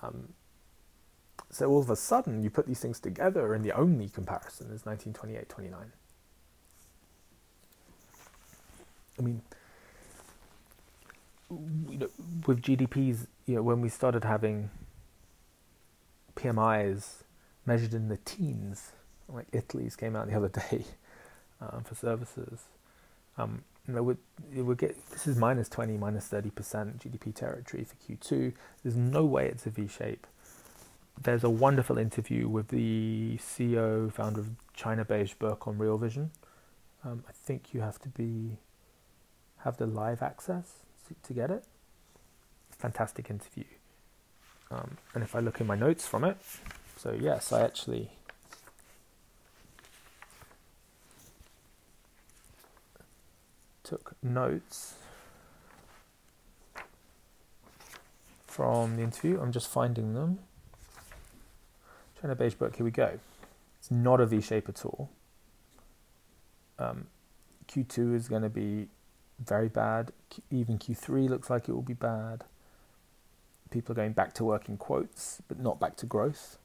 [0.02, 0.30] Um,
[1.52, 4.86] so all of a sudden, you put these things together, and the only comparison is
[4.86, 5.92] 1928 29.
[9.18, 9.42] I mean,
[11.50, 12.10] you know,
[12.46, 14.70] with GDPs, you know, when we started having
[16.36, 17.24] PMIs
[17.66, 18.92] measured in the teens,
[19.28, 20.86] like Italy's came out the other day
[21.62, 22.62] um, for services,
[23.38, 24.18] um, know,
[24.54, 26.52] we would get this is minus 20, minus 30%
[26.98, 28.54] GDP territory for Q2.
[28.84, 30.28] There's no way it's a V shape.
[31.22, 36.32] There's a wonderful interview with the CEO, founder of China Beige Book on Real Vision.
[37.04, 38.58] Um, I think you have to be
[39.60, 40.74] have the live access
[41.24, 41.64] to get it.
[42.72, 43.64] Fantastic interview.
[44.72, 46.38] Um, and if I look in my notes from it,
[46.98, 48.10] so yes, I actually
[53.84, 54.96] took notes
[58.48, 59.40] from the interview.
[59.40, 60.40] I'm just finding them.
[62.20, 63.20] China Beige Book, here we go.
[63.80, 65.10] It's not a V shape at all.
[66.80, 67.08] Um,
[67.68, 68.88] Q2 is going to be
[69.40, 70.12] very bad.
[70.50, 72.46] Even Q3 looks like it will be bad.
[73.76, 76.60] People are going back to work in quotes, but not back to growth.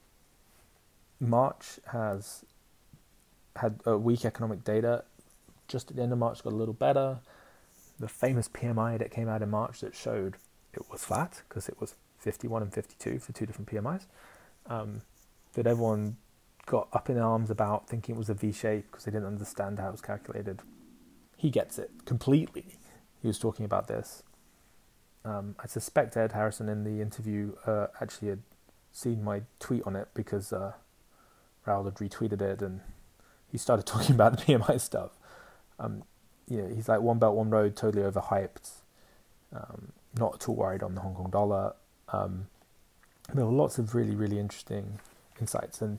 [1.19, 2.45] March has
[3.57, 5.03] had a weak economic data.
[5.67, 7.19] Just at the end of March, got a little better.
[7.99, 10.37] The famous PMI that came out in March that showed
[10.73, 14.07] it was flat because it was 51 and 52 for two different PMIs.
[14.67, 15.03] Um,
[15.55, 16.17] that everyone
[16.67, 19.81] got up in arms about thinking it was a V shape because they didn't understand
[19.81, 20.61] how it was calculated.
[21.37, 22.79] He gets it completely.
[23.21, 24.23] He was talking about this.
[25.25, 28.43] Um, I suspect Ed Harrison in the interview uh, actually had
[28.93, 30.73] seen my tweet on it because uh,
[31.67, 32.81] Raoul had retweeted it and
[33.51, 35.11] he started talking about the PMI stuff.
[35.79, 36.05] Um,
[36.49, 38.71] you know, he's like one belt, one road, totally overhyped.
[39.55, 41.75] Um, not at all worried on the Hong Kong dollar.
[42.09, 42.49] Um,
[43.33, 44.99] there were lots of really, really interesting
[45.41, 45.99] insights, and,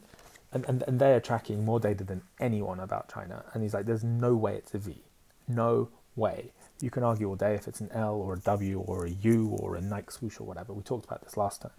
[0.51, 3.45] and, and, and they are tracking more data than anyone about China.
[3.53, 5.03] And he's like, there's no way it's a V.
[5.47, 6.51] No way.
[6.79, 9.57] You can argue all day if it's an L or a W or a U
[9.59, 10.73] or a Nike swoosh or whatever.
[10.73, 11.71] We talked about this last time.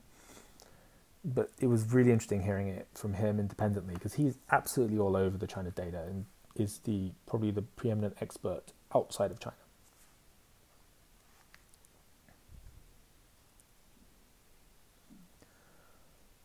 [1.25, 5.37] But it was really interesting hearing it from him independently because he's absolutely all over
[5.37, 9.57] the China data and is the probably the preeminent expert outside of China.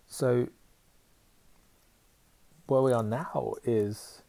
[0.08, 0.48] So
[2.68, 4.22] where we are now is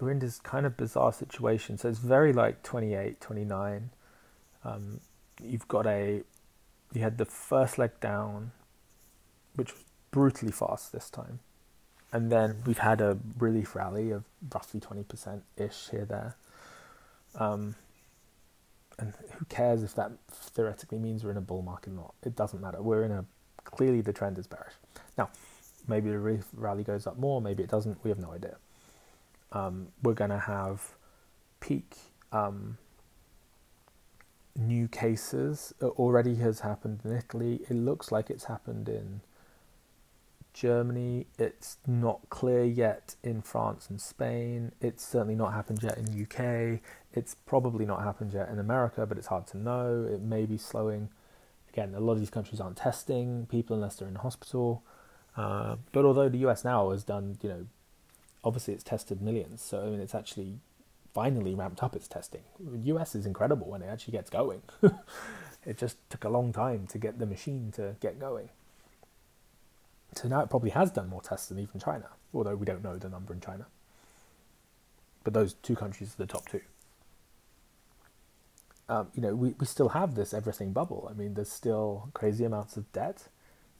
[0.00, 1.78] we're in this kind of bizarre situation.
[1.78, 3.90] So it's very like 28, 29.
[4.64, 5.00] Um,
[5.42, 6.22] you've got a,
[6.92, 8.52] you had the first leg down,
[9.54, 11.40] which was brutally fast this time.
[12.12, 16.36] And then we've had a relief rally of roughly 20% ish here, there.
[17.36, 17.76] Um,
[18.98, 22.14] and who cares if that theoretically means we're in a bull market or not?
[22.22, 22.82] It doesn't matter.
[22.82, 23.24] We're in a
[23.64, 24.74] clearly the trend is bearish.
[25.16, 25.30] Now,
[25.86, 28.02] maybe the relief rally goes up more, maybe it doesn't.
[28.02, 28.56] We have no idea.
[29.52, 30.94] Um, we're going to have
[31.60, 31.96] peak
[32.32, 32.78] um,
[34.56, 35.74] new cases.
[35.80, 37.60] It already has happened in Italy.
[37.68, 39.20] It looks like it's happened in
[40.52, 41.26] Germany.
[41.38, 44.72] It's not clear yet in France and Spain.
[44.80, 46.80] It's certainly not happened yet in UK.
[47.12, 50.06] It's probably not happened yet in America, but it's hard to know.
[50.08, 51.08] It may be slowing
[51.72, 54.82] again, a lot of these countries aren't testing people unless they're in hospital.
[55.36, 57.66] Uh, but although the US now has done, you know,
[58.44, 60.58] obviously it's tested millions, so I mean it's actually
[61.14, 62.42] finally ramped up its testing.
[62.58, 64.62] The US is incredible when it actually gets going.
[65.66, 68.48] it just took a long time to get the machine to get going.
[70.14, 72.96] So now it probably has done more tests than even China, although we don't know
[72.96, 73.66] the number in China.
[75.22, 76.62] But those two countries are the top two
[78.90, 81.08] um, you know, we, we still have this everything bubble.
[81.08, 83.28] I mean, there's still crazy amounts of debt,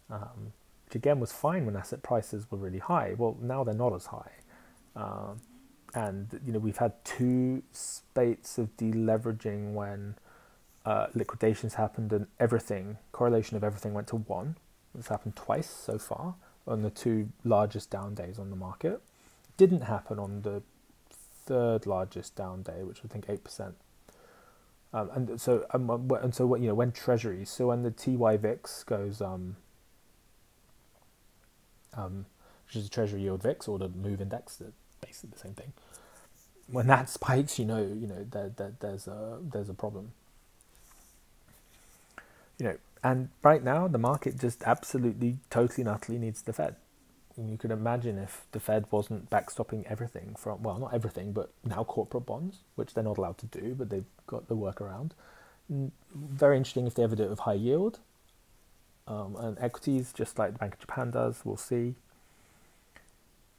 [0.08, 0.52] um,
[0.86, 3.16] which again was fine when asset prices were really high.
[3.18, 4.30] Well, now they're not as high.
[4.96, 5.40] Um,
[5.94, 10.14] and, you know, we've had two spates of deleveraging when
[10.86, 14.56] uh, liquidations happened and everything, correlation of everything went to one.
[14.98, 16.34] It's happened twice so far
[16.66, 19.00] on the two largest down days on the market.
[19.56, 20.62] Didn't happen on the
[21.10, 23.72] third largest down day, which I think 8%.
[24.92, 28.36] Um, and so um, and so what you know when treasuries so when the TY
[28.38, 29.54] VIX goes um,
[31.94, 32.26] um,
[32.66, 35.72] which is the treasury yield VIX or the move index they're basically the same thing
[36.70, 40.12] when that spikes you know you know that there, there's a there's a problem
[42.58, 46.76] you know and right now the market just absolutely totally and utterly needs the Fed
[47.48, 51.84] you could imagine if the Fed wasn't backstopping everything from, well, not everything, but now
[51.84, 55.12] corporate bonds, which they're not allowed to do, but they've got the workaround.
[56.14, 58.00] Very interesting if they ever do it with high yield.
[59.06, 61.94] Um, and equities, just like the Bank of Japan does, we'll see.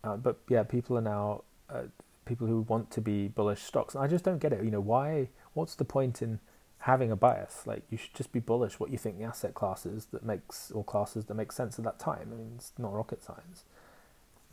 [0.04, 1.84] Uh, but yeah, people are now uh,
[2.26, 3.96] people who want to be bullish stocks.
[3.96, 4.64] And I just don't get it.
[4.64, 5.30] You know, why?
[5.54, 6.40] What's the point in
[6.82, 7.66] having a bias.
[7.66, 10.84] Like you should just be bullish what you think the asset classes that makes or
[10.84, 12.30] classes that make sense at that time.
[12.32, 13.64] I mean, it's not rocket science.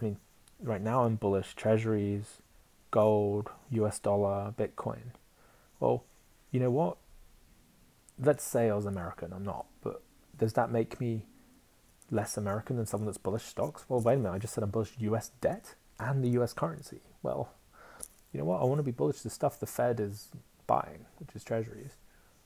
[0.01, 0.17] I mean,
[0.63, 2.39] right now I'm bullish treasuries,
[2.91, 5.13] gold, US dollar, Bitcoin.
[5.81, 6.05] Well,
[6.51, 6.99] you know what?
[8.19, 9.33] Let's say I was American.
[9.33, 10.03] I'm not, but
[10.37, 11.25] does that make me
[12.11, 13.85] less American than someone that's bullish stocks?
[13.89, 14.33] Well, wait a minute.
[14.33, 17.01] I just said I'm bullish US debt and the US currency.
[17.23, 17.51] Well,
[18.33, 18.61] you know what?
[18.61, 20.29] I want to be bullish the stuff the Fed is
[20.67, 21.93] buying, which is treasuries.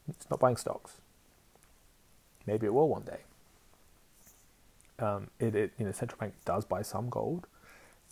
[0.09, 0.99] It's not buying stocks.
[2.47, 3.21] Maybe it will one day.
[4.99, 7.47] Um, it, it, you know, central bank does buy some gold,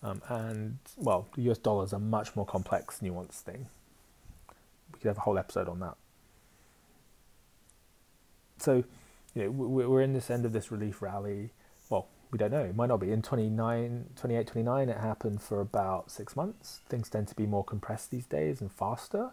[0.03, 3.67] um, and well, the US dollar is a much more complex, nuanced thing.
[4.93, 5.97] We could have a whole episode on that.
[8.59, 8.85] So,
[9.35, 11.51] you know, we're in this end of this relief rally.
[11.89, 12.65] Well, we don't know.
[12.65, 13.13] It might not be.
[13.13, 16.81] In 29, 28, 29, it happened for about six months.
[16.89, 19.31] Things tend to be more compressed these days and faster.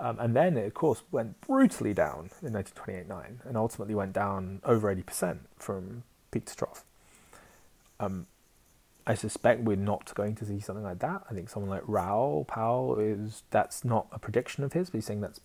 [0.00, 4.60] Um, and then it, of course, went brutally down in 1928-9 and ultimately went down
[4.64, 6.84] over 80% from peak to trough.
[7.98, 8.26] Um,
[9.06, 11.22] I suspect we're not going to see something like that.
[11.28, 15.06] I think someone like Raoul Pal is that's not a prediction of his, but he's
[15.06, 15.40] saying that's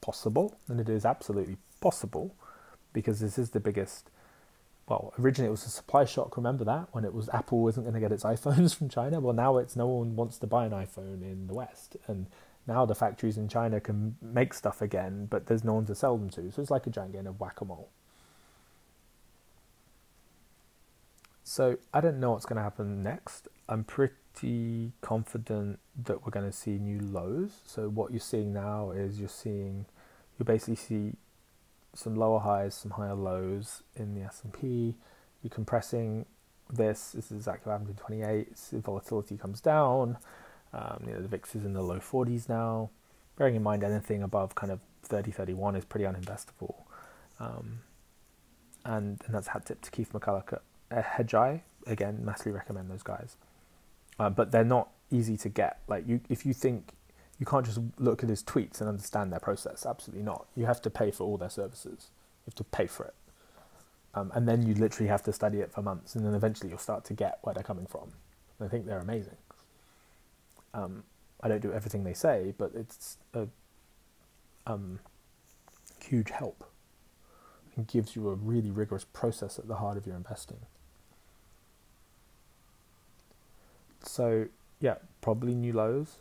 [0.00, 2.34] possible, and it is absolutely possible
[2.94, 4.08] because this is the biggest
[4.86, 6.36] well, originally it was a supply shock.
[6.36, 9.20] Remember that when it was Apple wasn't going to get its iPhones from China.
[9.20, 12.26] Well, now it's no one wants to buy an iPhone in the West, and
[12.66, 16.16] now the factories in China can make stuff again, but there's no one to sell
[16.16, 16.50] them to.
[16.50, 17.90] So it's like a giant game of whack a mole.
[21.42, 23.48] So I don't know what's going to happen next.
[23.68, 27.60] I'm pretty confident that we're going to see new lows.
[27.66, 29.84] So what you're seeing now is you're seeing
[30.38, 31.12] you basically see
[31.94, 34.96] some lower highs, some higher lows in the S&P.
[35.42, 36.26] You're compressing
[36.72, 37.12] this.
[37.12, 38.58] This is exactly what happened in 28.
[38.58, 40.18] So volatility comes down.
[40.72, 42.90] Um, you know, the VIX is in the low 40s now.
[43.36, 46.74] Bearing in mind anything above kind of 30, 31 is pretty uninvestable.
[47.38, 47.80] Um,
[48.84, 51.60] and, and that's hat tip to Keith McCullough at uh, Hedgeye.
[51.86, 53.36] Again, massively recommend those guys.
[54.18, 55.80] Uh, but they're not easy to get.
[55.88, 56.92] Like you, if you think
[57.44, 59.84] you can't just look at his tweets and understand their process.
[59.84, 60.46] Absolutely not.
[60.56, 62.08] You have to pay for all their services.
[62.08, 63.14] You have to pay for it.
[64.14, 66.78] Um, and then you literally have to study it for months, and then eventually you'll
[66.78, 68.12] start to get where they're coming from.
[68.62, 69.36] I think they're amazing.
[70.72, 71.04] Um,
[71.42, 73.46] I don't do everything they say, but it's a
[74.66, 75.00] um,
[76.02, 76.64] huge help
[77.76, 80.60] and gives you a really rigorous process at the heart of your investing.
[84.02, 84.46] So,
[84.80, 86.20] yeah, probably new lows.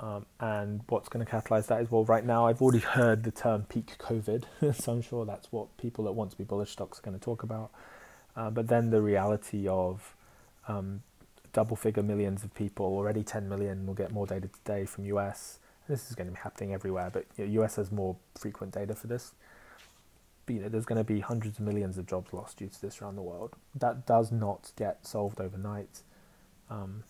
[0.00, 3.32] Um, and what's going to catalyze that is well, right now I've already heard the
[3.32, 4.44] term peak COVID,
[4.76, 7.24] so I'm sure that's what people that want to be bullish stocks are going to
[7.24, 7.70] talk about.
[8.36, 10.14] Uh, but then the reality of
[10.68, 11.02] um,
[11.52, 15.58] double figure millions of people, already 10 million, will get more data today from US.
[15.88, 18.94] This is going to be happening everywhere, but you know, US has more frequent data
[18.94, 19.32] for this.
[20.46, 22.80] But, you know, there's going to be hundreds of millions of jobs lost due to
[22.80, 23.56] this around the world.
[23.74, 26.02] That does not get solved overnight.
[26.70, 27.02] Um,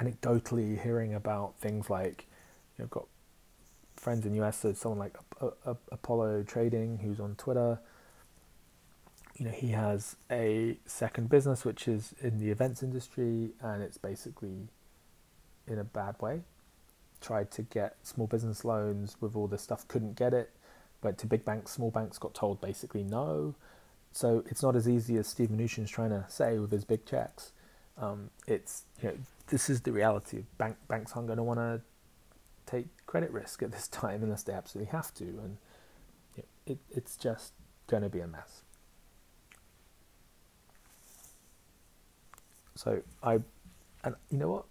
[0.00, 2.26] anecdotally hearing about things like
[2.76, 3.06] you know, I've got
[3.96, 5.16] friends in the US, so someone like
[5.90, 7.78] Apollo Trading who's on Twitter.
[9.36, 13.98] You know, he has a second business which is in the events industry, and it's
[13.98, 14.68] basically
[15.66, 16.42] in a bad way.
[17.20, 20.50] Tried to get small business loans with all this stuff, couldn't get it.
[21.02, 23.54] Went to big banks, small banks, got told basically no.
[24.12, 27.52] So it's not as easy as Steve Mnuchin's trying to say with his big checks.
[27.96, 29.14] Um, it's you know
[29.48, 30.44] this is the reality.
[30.56, 31.80] Bank banks aren't going to want to
[32.66, 35.56] take credit risk at this time unless they absolutely have to, and
[36.66, 37.52] it, it's just
[37.86, 38.62] going to be a mess.
[42.74, 43.40] So I,
[44.04, 44.64] and you know what?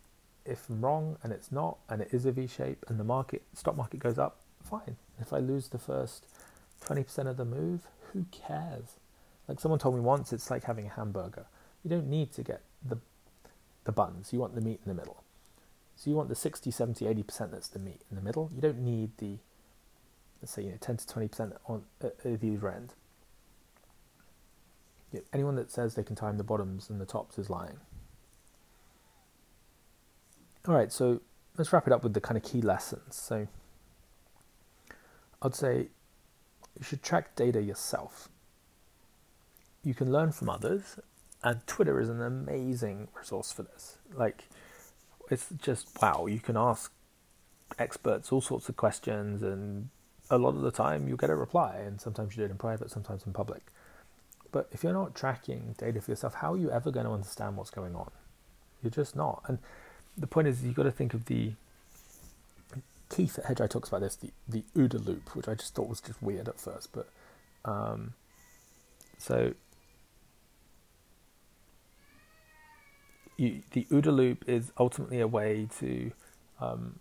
[0.45, 3.41] If I'm wrong and it's not, and it is a V shape, and the market
[3.53, 4.95] stock market goes up, fine.
[5.19, 6.25] If I lose the first
[6.80, 7.82] twenty percent of the move,
[8.13, 8.95] who cares?
[9.47, 11.45] Like someone told me once, it's like having a hamburger.
[11.84, 12.97] You don't need to get the
[13.88, 14.32] the buns.
[14.32, 15.24] You want the meat in the middle.
[15.96, 18.52] So you want the 60, 70, 80% that's the meat in the middle.
[18.54, 19.38] You don't need the,
[20.42, 22.94] let's say, you know, 10 to 20% on uh, at either end.
[25.34, 27.80] Anyone that says they can time the bottoms and the tops is lying.
[30.68, 31.22] All right, so
[31.58, 33.16] let's wrap it up with the kind of key lessons.
[33.16, 33.48] So
[35.42, 35.88] I'd say
[36.78, 38.28] you should track data yourself.
[39.82, 41.00] You can learn from others
[41.48, 43.98] and Twitter is an amazing resource for this.
[44.14, 44.50] Like,
[45.32, 46.26] it's just wow.
[46.26, 46.91] You can ask
[47.80, 49.88] experts all sorts of questions, and
[50.30, 51.78] a lot of the time you'll get a reply.
[51.78, 53.62] And sometimes you do it in private, sometimes in public.
[54.52, 57.56] But if you're not tracking data for yourself, how are you ever going to understand
[57.56, 58.12] what's going on?
[58.84, 59.41] You're just not.
[59.48, 59.60] And
[60.18, 61.54] the point is, you've got to think of the
[63.10, 66.02] Keith at Hedgeye talks about this, the, the OODA loop, which I just thought was
[66.02, 66.91] just weird at first.
[66.91, 67.08] But
[67.64, 68.16] um,
[69.18, 69.54] so
[73.38, 76.12] you, the OODA loop is ultimately a way to
[76.60, 77.00] um,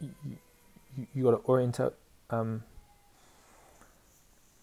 [0.00, 0.10] you,
[1.14, 1.94] you, got to orient it.
[2.30, 2.64] Um,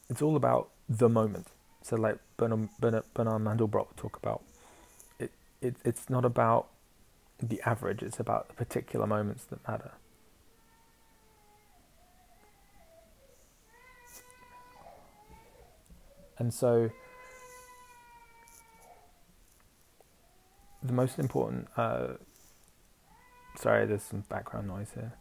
[0.10, 1.47] it's all about the moment.
[1.82, 4.43] So, like Bernard, Bernard, Bernard Mandelbrot talk about,
[5.20, 5.32] it,
[5.62, 6.68] it, it's not about
[7.41, 9.91] the average, it's about the particular moments that matter.
[16.38, 16.91] And so,
[20.88, 21.67] the most important.
[21.75, 22.13] Uh,
[23.57, 25.13] sorry, there's some background noise here.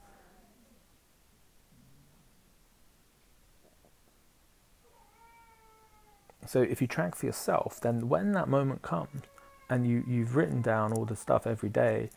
[6.46, 9.22] So if you track for yourself, then when that moment comes
[9.70, 12.10] and you, you've written down all the stuff every day,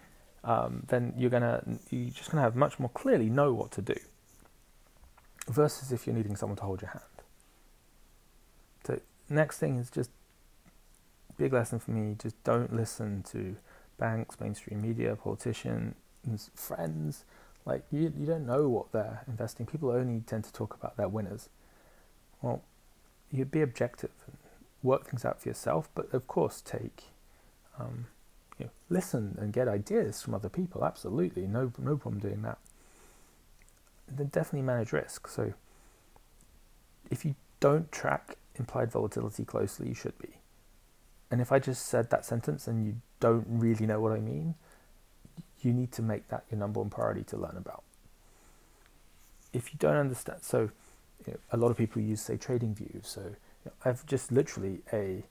[0.44, 3.96] um, then you're gonna you're just gonna have much more clearly know what to do.
[5.48, 7.04] Versus if you're needing someone to hold your hand.
[8.86, 10.12] So next thing is just
[11.38, 13.56] big lesson for me just don't listen to
[13.98, 15.96] banks, mainstream media, politicians,
[16.56, 17.26] friends.
[17.66, 19.66] Like, you, you don't know what they're investing.
[19.66, 21.50] People only tend to talk about their winners.
[22.42, 22.62] Well,
[23.32, 24.38] you be objective and
[24.84, 27.04] work things out for yourself, but of course take
[27.80, 28.08] um,
[28.58, 30.84] you know, listen and get ideas from other people.
[30.86, 32.58] Absolutely, no no problem doing that.
[34.08, 35.28] then definitely manage risk.
[35.28, 35.54] So
[37.12, 40.37] if you don't track implied volatility closely, you should be.
[41.30, 44.56] And if I just said that sentence and you don't really know what I mean,
[45.62, 47.84] you need to make that your number one priority to learn about.
[49.54, 50.70] If you don't understand, so
[51.26, 53.06] you know, a lot of people use say TradingView.
[53.06, 55.24] So you know, I've just literally a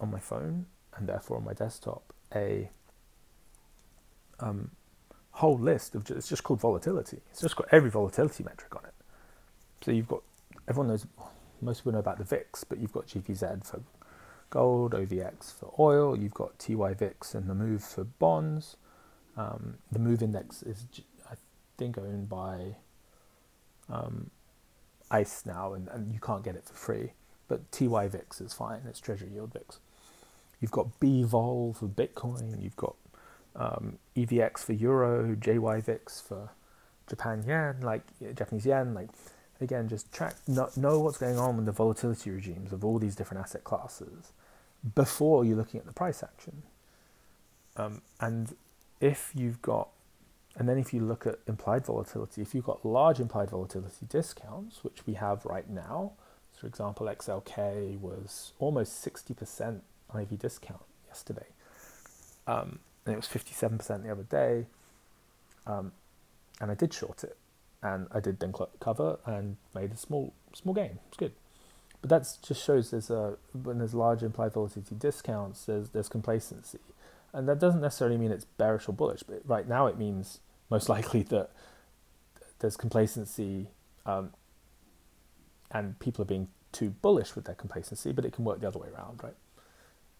[0.00, 2.02] on my phone and therefore on my desktop
[2.34, 2.68] a
[4.40, 4.70] um,
[5.30, 7.18] whole list of just, it's just called volatility.
[7.30, 8.94] It's just got every volatility metric on it.
[9.82, 10.22] So you've got
[10.68, 11.06] everyone knows
[11.62, 13.80] most people know about the VIX, but you've got GVZ for
[14.50, 16.18] gold, OVX for oil.
[16.18, 18.76] You've got TYVIX and the Move for bonds.
[19.36, 20.86] Um, the Move index is
[21.30, 21.34] I
[21.76, 22.76] think owned by
[23.88, 24.30] um,
[25.10, 27.12] ICE now, and, and you can't get it for free.
[27.48, 28.82] But TYVIX is fine.
[28.88, 29.78] It's Treasury Yield VIX.
[30.60, 32.62] You've got BVOL for Bitcoin.
[32.62, 32.96] You've got
[33.54, 36.50] um, EVX for Euro, JYVIX for
[37.08, 38.02] Japan yen, like
[38.34, 38.94] Japanese yen.
[38.94, 39.10] Like
[39.60, 43.16] again, just track know, know what's going on with the volatility regimes of all these
[43.16, 44.32] different asset classes
[44.94, 46.62] before you're looking at the price action.
[47.76, 48.54] Um, and
[49.00, 49.88] if you've got,
[50.56, 54.82] and then if you look at implied volatility, if you've got large implied volatility discounts,
[54.82, 56.12] which we have right now,
[56.54, 59.80] so for example, XLK was almost 60%
[60.18, 61.46] IV discount yesterday.
[62.46, 64.66] Um, and it was 57% the other day.
[65.66, 65.92] Um,
[66.60, 67.36] and I did short it.
[67.82, 70.98] And I did then cover and made a small small gain.
[71.08, 71.32] It's good.
[72.00, 76.78] But that just shows there's a when there's large implied volatility discounts, there's there's complacency,
[77.32, 79.22] and that doesn't necessarily mean it's bearish or bullish.
[79.22, 81.50] But right now it means most likely that
[82.58, 83.68] there's complacency,
[84.04, 84.32] um,
[85.70, 88.12] and people are being too bullish with their complacency.
[88.12, 89.36] But it can work the other way around, right?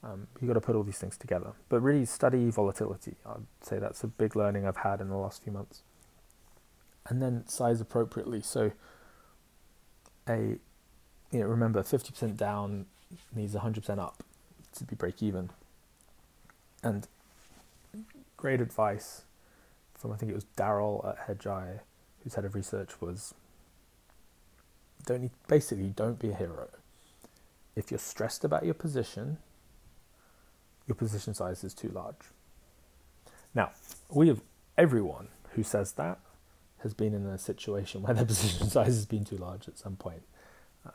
[0.02, 1.52] Um, you've got to put all these things together.
[1.68, 3.16] But really study volatility.
[3.26, 5.82] I'd say that's a big learning I've had in the last few months.
[7.09, 8.40] And then size appropriately.
[8.40, 8.72] So
[10.28, 10.59] a
[11.30, 12.86] you know, remember 50% down
[13.34, 14.22] needs 100% up
[14.76, 15.50] to be break even.
[16.82, 17.07] And
[18.36, 19.22] great advice
[19.94, 21.80] from I think it was Daryl at Hedgeye,
[22.22, 23.34] who's head of research, was
[25.04, 26.68] don't need, basically don't be a hero.
[27.74, 29.38] If you're stressed about your position,
[30.86, 32.16] your position size is too large.
[33.54, 33.70] Now,
[34.11, 34.42] we have
[34.76, 36.18] everyone who says that
[36.82, 39.96] has been in a situation where their position size has been too large at some
[39.96, 40.22] point.
[40.84, 40.92] Um,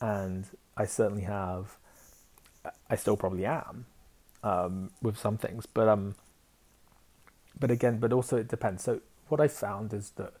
[0.00, 1.76] and I certainly have,
[2.90, 3.86] I still probably am
[4.42, 6.14] um, with some things, but um,
[7.58, 8.84] but again, but also it depends.
[8.84, 10.34] So what I found is that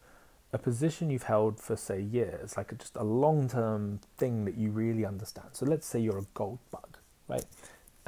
[0.52, 4.70] a position you've held for say years, like a, just a long-term thing that you
[4.70, 5.48] really understand.
[5.52, 6.96] So let's say you're a gold bug,
[7.26, 7.44] right?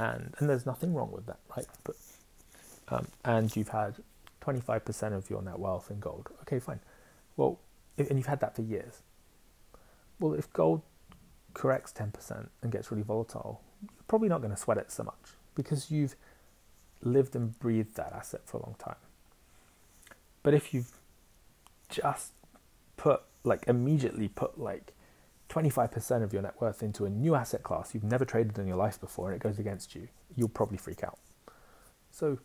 [0.01, 1.66] and and there's nothing wrong with that, right?
[1.84, 1.97] But
[2.88, 3.97] um, and you've had
[4.41, 6.28] 25% of your net wealth in gold.
[6.43, 6.80] Okay, fine.
[7.36, 7.61] Well,
[7.99, 9.03] and you've had that for years.
[10.18, 10.82] Well, if gold
[11.55, 15.34] corrects 10% and gets really volatile, you're probably not going to sweat it so much
[15.55, 16.16] because you've
[17.03, 18.97] lived and breathed that asset for a long time.
[20.43, 20.93] But if you've
[21.88, 22.32] just
[22.97, 24.93] put like immediately put like
[25.49, 28.76] 25% of your net worth into a new asset class you've never traded in your
[28.76, 31.18] life before and it goes against you, you'll probably freak out.
[32.11, 32.38] So,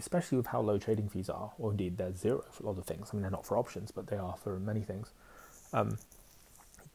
[0.00, 2.84] especially with how low trading fees are, or indeed they're zero for a lot of
[2.84, 3.10] things.
[3.12, 5.12] I mean, they're not for options, but they are for many things.
[5.72, 5.98] Um,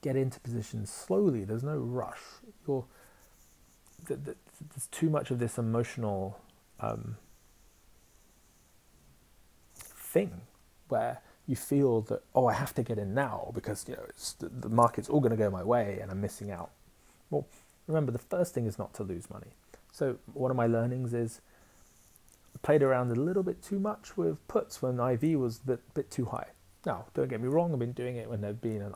[0.02, 1.46] get into positions slowly.
[1.46, 2.20] There's no rush.
[2.68, 2.86] You're,
[4.08, 4.38] th- th-
[4.74, 6.40] there's too much of this emotional
[6.80, 7.18] um,
[9.76, 10.42] thing
[10.88, 14.06] where you feel that oh I have to get in now because you know
[14.40, 16.72] the, the market's all going to go my way and I'm missing out.
[17.30, 17.46] Well,
[17.86, 19.52] remember the first thing is not to lose money.
[19.92, 21.42] So one of my learnings is
[22.66, 26.10] played around a little bit too much with puts when IV was a bit, bit
[26.10, 26.48] too high.
[26.84, 28.96] Now, don't get me wrong, I've been doing it when there's been an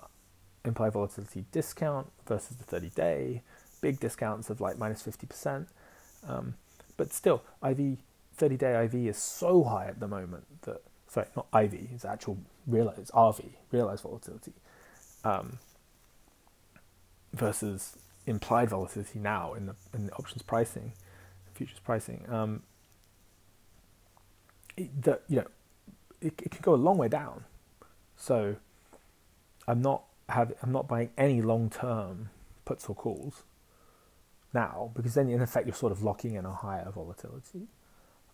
[0.66, 3.44] implied volatility discount versus the 30 day,
[3.80, 5.68] big discounts of like minus 50%.
[6.28, 6.56] Um,
[6.98, 8.00] but still, IV
[8.38, 12.40] 30 day IV is so high at the moment that sorry, not IV, it's actual
[12.66, 14.54] realized RV, realized volatility,
[15.24, 15.60] um,
[17.34, 20.94] versus implied volatility now in the in the options pricing,
[21.54, 22.26] futures pricing.
[22.28, 22.64] Um,
[25.02, 25.48] the, you know,
[26.22, 27.46] it, it can go a long way down.
[28.18, 28.58] So,
[29.68, 32.30] I'm not have I'm not buying any long term
[32.66, 33.44] puts or calls
[34.54, 37.68] now because then in effect you're sort of locking in a higher volatility.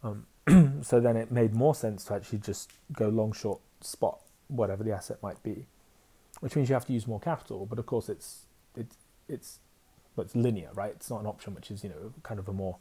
[0.04, 0.26] Um,
[0.84, 4.91] so then it made more sense to actually just go long, short, spot, whatever the
[4.91, 5.66] asset might be,
[6.41, 7.66] which means you have to use more capital.
[7.66, 8.88] But of course, it's it
[9.28, 9.60] it's
[10.16, 10.91] but it's linear, right?
[10.91, 12.78] It's not an option which is you know kind of a more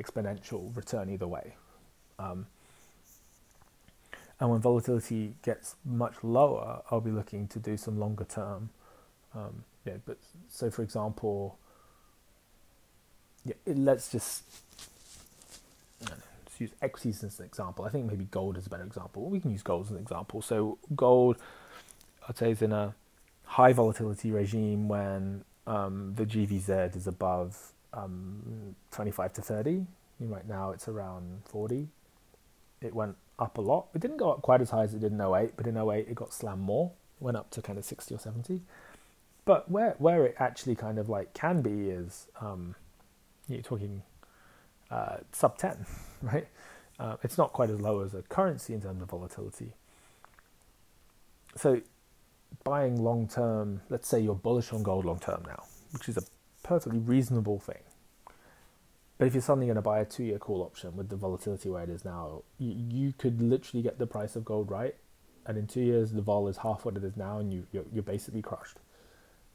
[0.00, 1.54] exponential return either way.
[2.18, 2.46] Um,
[4.44, 8.68] and when volatility gets much lower, I'll be looking to do some longer term.
[9.34, 10.18] Um, yeah, but
[10.50, 11.58] so for example,
[13.46, 14.42] yeah, it, let's just
[16.58, 17.86] use equities as an example.
[17.86, 19.30] I think maybe gold is a better example.
[19.30, 20.42] We can use gold as an example.
[20.42, 21.38] So gold,
[22.28, 22.94] I'd say, is in a
[23.44, 29.86] high volatility regime when um, the GVZ is above um, 25 to 30.
[30.20, 31.88] Right now it's around 40.
[32.82, 33.88] It went up a lot.
[33.94, 36.06] It didn't go up quite as high as it did in 08, but in 08
[36.08, 36.92] it got slammed more.
[37.20, 38.62] It went up to kind of 60 or 70.
[39.44, 42.74] But where where it actually kind of like can be is um,
[43.48, 44.02] you're talking
[44.90, 45.84] uh, sub 10,
[46.22, 46.48] right?
[46.98, 49.72] Uh, it's not quite as low as a currency in terms of volatility.
[51.56, 51.82] So
[52.62, 56.22] buying long term, let's say you're bullish on gold long term now, which is a
[56.62, 57.82] perfectly reasonable thing.
[59.18, 61.70] But if you're suddenly going to buy a two year call option with the volatility
[61.70, 64.96] where it is now, you, you could literally get the price of gold right.
[65.46, 67.84] And in two years, the vol is half what it is now, and you, you're,
[67.92, 68.78] you're basically crushed.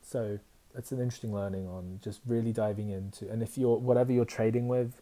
[0.02, 0.40] So
[0.78, 4.68] it's an interesting learning on just really diving into, and if you're, whatever you're trading
[4.68, 5.02] with,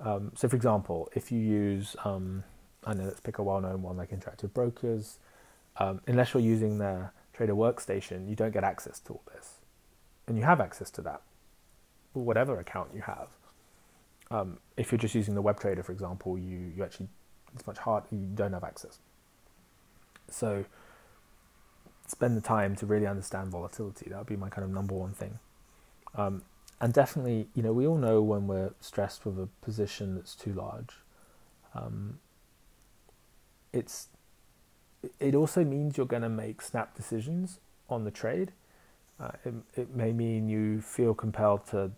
[0.00, 2.44] um, so for example, if you use, um,
[2.84, 5.18] I know let's pick a well known one like Interactive Brokers,
[5.78, 9.56] um, unless you're using their trader workstation, you don't get access to all this.
[10.26, 11.22] And you have access to that,
[12.12, 13.28] whatever account you have.
[14.32, 17.08] Um, if you're just using the web trader, for example, you, you actually,
[17.54, 18.98] it's much harder, you don't have access.
[20.30, 20.64] So
[22.06, 24.08] spend the time to really understand volatility.
[24.08, 25.38] That would be my kind of number one thing.
[26.14, 26.42] Um,
[26.80, 30.52] and definitely, you know, we all know when we're stressed with a position that's too
[30.52, 30.96] large.
[31.74, 32.18] Um,
[33.72, 34.08] it's
[35.18, 37.58] it also means you're going to make snap decisions
[37.88, 38.52] on the trade.
[39.20, 41.90] Uh, it, it may mean you feel compelled to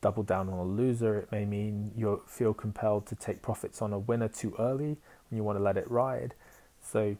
[0.00, 1.18] double down on a loser.
[1.18, 4.96] It may mean you feel compelled to take profits on a winner too early
[5.28, 6.34] when you want to let it ride.
[6.82, 7.16] So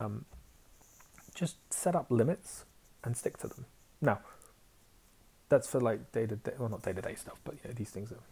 [0.00, 0.24] um,
[1.34, 2.64] just set up limits
[3.02, 3.66] and stick to them.
[4.00, 4.20] Now,
[5.48, 7.74] that's for like day to day, well, not day to day stuff, but you know,
[7.74, 8.22] these things are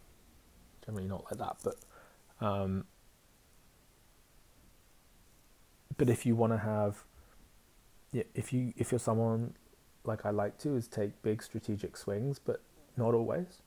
[0.85, 1.57] generally not like that.
[1.63, 2.85] But um,
[5.97, 7.03] but if you want to have,
[8.11, 9.53] yeah, if you if you're someone
[10.03, 12.61] like I like to is take big strategic swings, but
[12.97, 13.61] not always,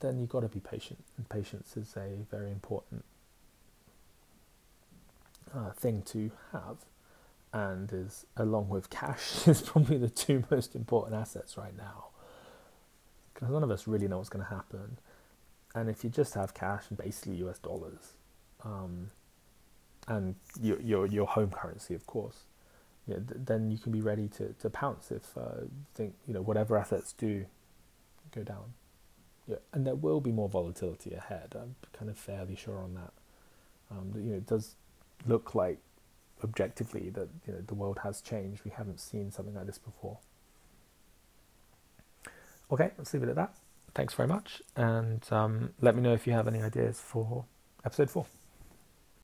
[0.00, 1.04] then you've got to be patient.
[1.16, 3.04] And patience is a very important
[5.54, 6.78] uh, thing to have,
[7.52, 12.06] and is along with cash is probably the two most important assets right now.
[13.32, 14.98] Because none of us really know what's going to happen,
[15.74, 18.14] and if you just have cash and basically US dollars.
[18.64, 19.10] Um,
[20.06, 22.44] and your your your home currency, of course,
[23.06, 26.76] th- then you can be ready to, to pounce if uh, think you know whatever
[26.76, 27.46] assets do
[28.34, 28.74] go down.
[29.46, 31.54] Yeah, and there will be more volatility ahead.
[31.54, 33.12] I'm kind of fairly sure on that.
[33.90, 34.74] Um, you know, it does
[35.26, 35.78] look like
[36.42, 38.62] objectively that you know the world has changed.
[38.64, 40.18] We haven't seen something like this before.
[42.70, 43.54] Okay, let's leave it at that.
[43.94, 47.44] Thanks very much, and um, let me know if you have any ideas for
[47.84, 48.26] episode four.